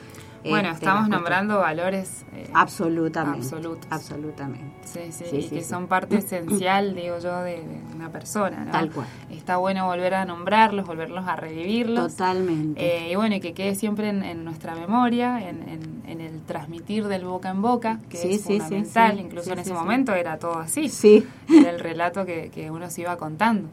bueno, 0.45 0.71
este, 0.71 0.85
estamos 0.85 1.09
nombrando 1.09 1.59
valores 1.59 2.25
eh, 2.35 2.49
absolutamente, 2.55 3.47
absolutamente. 3.91 4.75
Sí, 4.85 5.13
sí, 5.13 5.25
y 5.33 5.49
que 5.49 5.63
son 5.63 5.87
parte 5.87 6.19
esencial, 6.19 6.95
digo 6.97 7.19
yo, 7.19 7.43
de, 7.43 7.63
una 7.95 8.11
persona. 8.11 8.65
¿no? 8.65 8.71
Tal 8.71 8.91
cual. 8.91 9.07
Está 9.31 9.57
bueno 9.57 9.87
volver 9.87 10.15
a 10.15 10.25
nombrarlos, 10.25 10.87
volverlos 10.87 11.27
a 11.27 11.37
revivirlos. 11.37 12.13
Totalmente. 12.13 12.81
Eh, 12.81 13.13
y 13.13 13.17
bueno, 13.17 13.37
y 13.37 13.41
que 13.41 13.53
quede 13.53 13.75
siempre 13.75 14.09
en, 14.09 14.45
nuestra 14.45 14.75
memoria, 14.75 15.47
en, 15.49 15.59
el 16.07 16.41
transmitir 16.43 17.07
del 17.07 17.25
boca 17.25 17.51
en 17.51 17.61
boca, 17.61 18.01
que 18.09 18.35
es 18.35 18.43
fundamental. 18.43 19.21
Incluso 19.21 19.53
en 19.53 19.59
ese 19.59 19.75
momento 19.75 20.15
era 20.15 20.39
todo 20.39 20.59
así. 20.59 20.89
Sí. 20.89 21.27
Era 21.49 21.71
el 21.71 21.81
relato 21.81 22.25
que, 22.25 22.51
que 22.51 22.71
uno 22.71 22.89
se 22.91 23.03
iba 23.03 23.17
contando. 23.17 23.69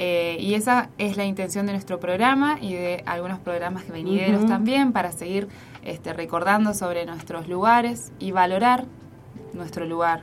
Eh, 0.00 0.36
y 0.38 0.54
esa 0.54 0.90
es 0.96 1.16
la 1.16 1.24
intención 1.24 1.66
de 1.66 1.72
nuestro 1.72 1.98
programa 1.98 2.58
y 2.60 2.72
de 2.72 3.02
algunos 3.04 3.40
programas 3.40 3.88
venideros 3.88 4.46
también 4.46 4.92
para 4.92 5.10
seguir 5.10 5.48
este, 5.82 6.12
recordando 6.12 6.74
sobre 6.74 7.06
nuestros 7.06 7.48
lugares 7.48 8.12
y 8.18 8.32
valorar 8.32 8.86
nuestro 9.52 9.84
lugar. 9.86 10.22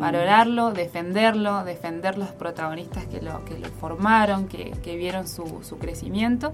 Valorarlo, 0.00 0.72
defenderlo, 0.72 1.62
defender 1.62 2.18
los 2.18 2.30
protagonistas 2.30 3.06
que 3.06 3.20
lo, 3.20 3.44
que 3.44 3.56
lo 3.56 3.68
formaron, 3.68 4.48
que, 4.48 4.96
vieron 4.96 5.28
su, 5.28 5.60
su, 5.62 5.78
crecimiento. 5.78 6.50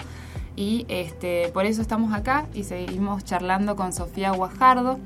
Y 0.54 0.84
este, 0.88 1.48
por 1.48 1.64
eso 1.64 1.80
estamos 1.80 2.12
acá 2.12 2.46
y 2.52 2.64
seguimos 2.64 3.24
charlando 3.24 3.74
con 3.74 3.94
Sofía 3.94 4.32
Guajardo. 4.32 4.98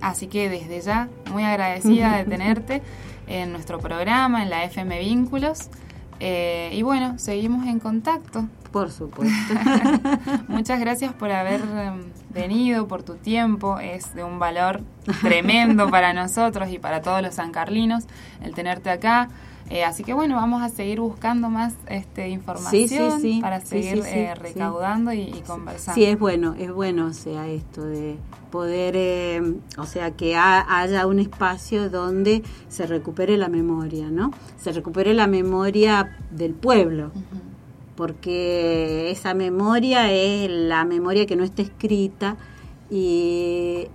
Así 0.00 0.28
que 0.28 0.48
desde 0.48 0.80
ya, 0.80 1.08
muy 1.30 1.44
agradecida 1.44 2.16
de 2.16 2.24
tenerte 2.30 2.82
en 3.26 3.52
nuestro 3.52 3.78
programa, 3.78 4.42
en 4.42 4.50
la 4.50 4.64
FM 4.64 4.98
Vínculos. 5.00 5.68
Eh, 6.20 6.70
y 6.74 6.82
bueno, 6.82 7.18
seguimos 7.18 7.66
en 7.66 7.80
contacto. 7.80 8.46
Por 8.70 8.90
supuesto. 8.90 9.54
Muchas 10.48 10.78
gracias 10.78 11.12
por 11.12 11.32
haber 11.32 11.60
em, 11.60 12.04
venido, 12.28 12.86
por 12.86 13.02
tu 13.02 13.14
tiempo. 13.16 13.80
Es 13.80 14.14
de 14.14 14.22
un 14.22 14.38
valor 14.38 14.82
tremendo 15.22 15.90
para 15.90 16.12
nosotros 16.14 16.70
y 16.70 16.78
para 16.78 17.00
todos 17.00 17.20
los 17.22 17.34
sancarlinos 17.34 18.04
el 18.42 18.54
tenerte 18.54 18.90
acá. 18.90 19.28
Eh, 19.70 19.84
así 19.84 20.02
que 20.02 20.12
bueno, 20.14 20.34
vamos 20.34 20.62
a 20.62 20.68
seguir 20.68 20.98
buscando 20.98 21.48
más 21.48 21.74
este, 21.86 22.28
información 22.28 23.40
para 23.40 23.60
seguir 23.60 24.02
eh, 24.04 24.34
recaudando 24.34 25.12
y, 25.12 25.30
conversando. 25.46 25.94
Sí, 25.94 26.04
es 26.04 26.18
bueno, 26.18 26.56
es 26.58 26.72
bueno, 26.72 27.06
o 27.06 27.12
sea, 27.12 27.46
esto 27.46 27.84
de 27.84 28.16
poder, 28.50 28.94
eh, 28.96 29.54
o 29.78 29.86
sea, 29.86 30.10
que 30.10 30.34
haya 30.36 31.06
un 31.06 31.20
espacio 31.20 31.88
donde 31.88 32.42
se 32.68 32.88
recupere 32.88 33.36
la 33.36 33.48
memoria, 33.48 34.10
¿no? 34.10 34.32
Se 34.58 34.72
recupere 34.72 35.14
la 35.14 35.28
memoria 35.28 36.18
del 36.32 36.52
pueblo. 36.54 37.12
Porque 37.94 39.10
esa 39.10 39.34
memoria 39.34 40.10
es 40.10 40.50
la 40.50 40.84
memoria 40.84 41.26
que 41.26 41.36
no 41.36 41.44
está 41.44 41.62
escrita, 41.62 42.36
y, 42.90 43.86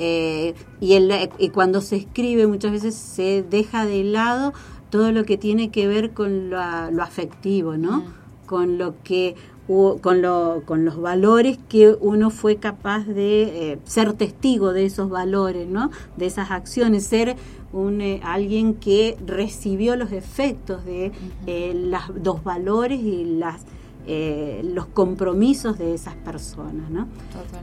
y, 0.79 0.93
el, 0.93 1.29
y, 1.37 1.49
cuando 1.49 1.81
se 1.81 1.97
escribe 1.97 2.47
muchas 2.47 2.71
veces 2.71 2.95
se 2.95 3.43
deja 3.43 3.85
de 3.85 4.05
lado 4.05 4.53
todo 4.89 5.11
lo 5.11 5.25
que 5.25 5.37
tiene 5.37 5.71
que 5.71 5.87
ver 5.87 6.11
con 6.11 6.49
lo, 6.49 6.59
afectivo, 6.59 7.77
¿no? 7.77 8.03
Con 8.45 8.77
lo 8.77 8.95
que 9.03 9.35
con, 9.67 10.21
lo, 10.21 10.61
con 10.65 10.85
los 10.85 11.01
valores 11.01 11.57
que 11.67 11.97
uno 11.99 12.29
fue 12.29 12.57
capaz 12.57 13.05
de 13.05 13.71
eh, 13.71 13.79
ser 13.83 14.13
testigo 14.13 14.73
de 14.73 14.85
esos 14.85 15.09
valores, 15.09 15.67
¿no? 15.67 15.89
De 16.17 16.27
esas 16.27 16.51
acciones, 16.51 17.05
ser 17.05 17.35
un, 17.73 17.99
eh, 17.99 18.21
alguien 18.23 18.75
que 18.75 19.17
recibió 19.25 19.95
los 19.95 20.11
efectos 20.11 20.85
de 20.85 21.11
eh, 21.47 21.91
los 22.23 22.43
valores 22.43 22.99
y 23.01 23.25
las 23.25 23.61
los 24.07 24.85
compromisos 24.85 25.79
de 25.79 25.95
esas 25.95 26.13
personas, 26.13 26.91
¿no? 26.91 27.07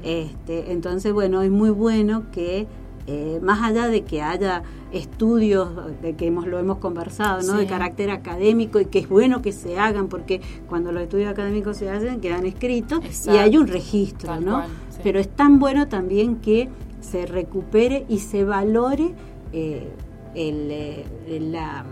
Este, 0.02 0.72
entonces, 0.72 1.12
bueno, 1.12 1.40
es 1.40 1.52
muy 1.52 1.70
bueno 1.70 2.24
que 2.32 2.66
eh, 3.06 3.40
más 3.42 3.62
allá 3.62 3.88
de 3.88 4.02
que 4.02 4.22
haya 4.22 4.62
estudios 4.92 5.70
de 6.02 6.14
que 6.14 6.26
hemos, 6.26 6.46
lo 6.46 6.59
hemos 6.59 6.78
conversado, 6.78 7.42
¿no? 7.42 7.59
de 7.59 7.66
carácter 7.66 8.11
académico 8.11 8.81
y 8.81 8.87
que 8.87 8.98
es 9.00 9.09
bueno 9.09 9.42
que 9.42 9.52
se 9.52 9.78
hagan 9.78 10.09
porque 10.09 10.40
cuando 10.68 10.92
los 10.92 11.02
estudios 11.02 11.31
académicos 11.31 11.78
se 11.78 11.90
hacen 11.90 12.20
quedan 12.20 12.44
escritos 12.46 13.00
y 13.26 13.31
hay 13.31 13.57
un 13.57 13.66
registro, 13.66 14.40
¿no? 14.40 14.62
Pero 15.02 15.18
es 15.18 15.28
tan 15.28 15.59
bueno 15.59 15.88
también 15.88 16.37
que 16.37 16.68
se 17.00 17.26
recupere 17.26 18.05
y 18.09 18.18
se 18.18 18.44
valore 18.44 19.14
eh, 19.52 19.88
eh, 20.35 21.05
la, 21.40 21.85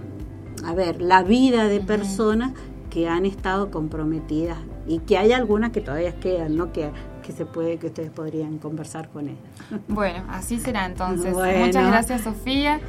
a 0.64 0.74
ver, 0.74 1.02
la 1.02 1.22
vida 1.22 1.64
de 1.64 1.80
personas 1.80 2.52
que 2.90 3.08
han 3.08 3.24
estado 3.26 3.70
comprometidas 3.70 4.58
y 4.86 4.98
que 4.98 5.16
hay 5.16 5.32
algunas 5.32 5.70
que 5.70 5.80
todavía 5.80 6.14
quedan, 6.16 6.56
¿no? 6.56 6.72
Que, 6.72 6.90
que 7.30 7.36
se 7.36 7.46
puede, 7.46 7.78
que 7.78 7.86
ustedes 7.86 8.10
podrían 8.10 8.58
conversar 8.58 9.08
con 9.08 9.28
él. 9.28 9.36
Bueno, 9.88 10.24
así 10.28 10.58
será 10.58 10.86
entonces. 10.86 11.32
Muchas 11.34 11.86
gracias, 11.86 12.22
Sofía. 12.22 12.80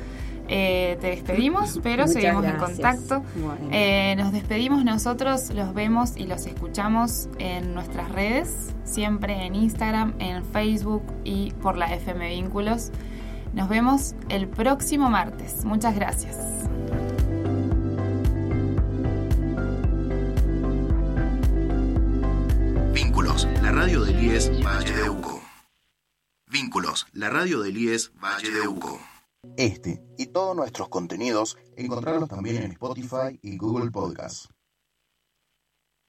Eh, 0.47 0.97
te 0.99 1.07
despedimos, 1.07 1.79
pero 1.83 2.07
seguimos 2.07 2.43
en 2.45 2.57
contacto. 2.57 3.23
Eh, 3.71 4.15
nos 4.17 4.31
despedimos 4.31 4.83
nosotros, 4.83 5.51
los 5.53 5.73
vemos 5.73 6.17
y 6.17 6.25
los 6.25 6.45
escuchamos 6.45 7.29
en 7.37 7.73
nuestras 7.73 8.11
redes, 8.11 8.73
siempre 8.83 9.45
en 9.45 9.55
Instagram, 9.55 10.13
en 10.19 10.43
Facebook 10.43 11.03
y 11.23 11.51
por 11.61 11.77
la 11.77 11.93
FM 11.93 12.27
Vínculos. 12.29 12.91
Nos 13.53 13.69
vemos 13.69 14.15
el 14.29 14.47
próximo 14.47 15.09
martes. 15.09 15.65
Muchas 15.65 15.95
gracias. 15.95 16.37
Radio 23.81 24.01
del 24.05 24.23
IES 24.23 24.63
Valle 24.63 24.93
de 24.93 25.09
Uco. 25.09 25.41
Vínculos, 26.45 27.07
la 27.13 27.31
radio 27.31 27.61
del 27.61 27.75
IES 27.75 28.11
Valle 28.13 28.51
de 28.51 28.67
Uco. 28.67 28.99
Este 29.57 30.03
y 30.19 30.27
todos 30.27 30.55
nuestros 30.55 30.87
contenidos 30.87 31.57
encontrarlos 31.75 32.29
también 32.29 32.57
en 32.61 32.73
Spotify 32.73 33.39
y 33.41 33.57
Google 33.57 33.89
Podcasts. 33.89 34.49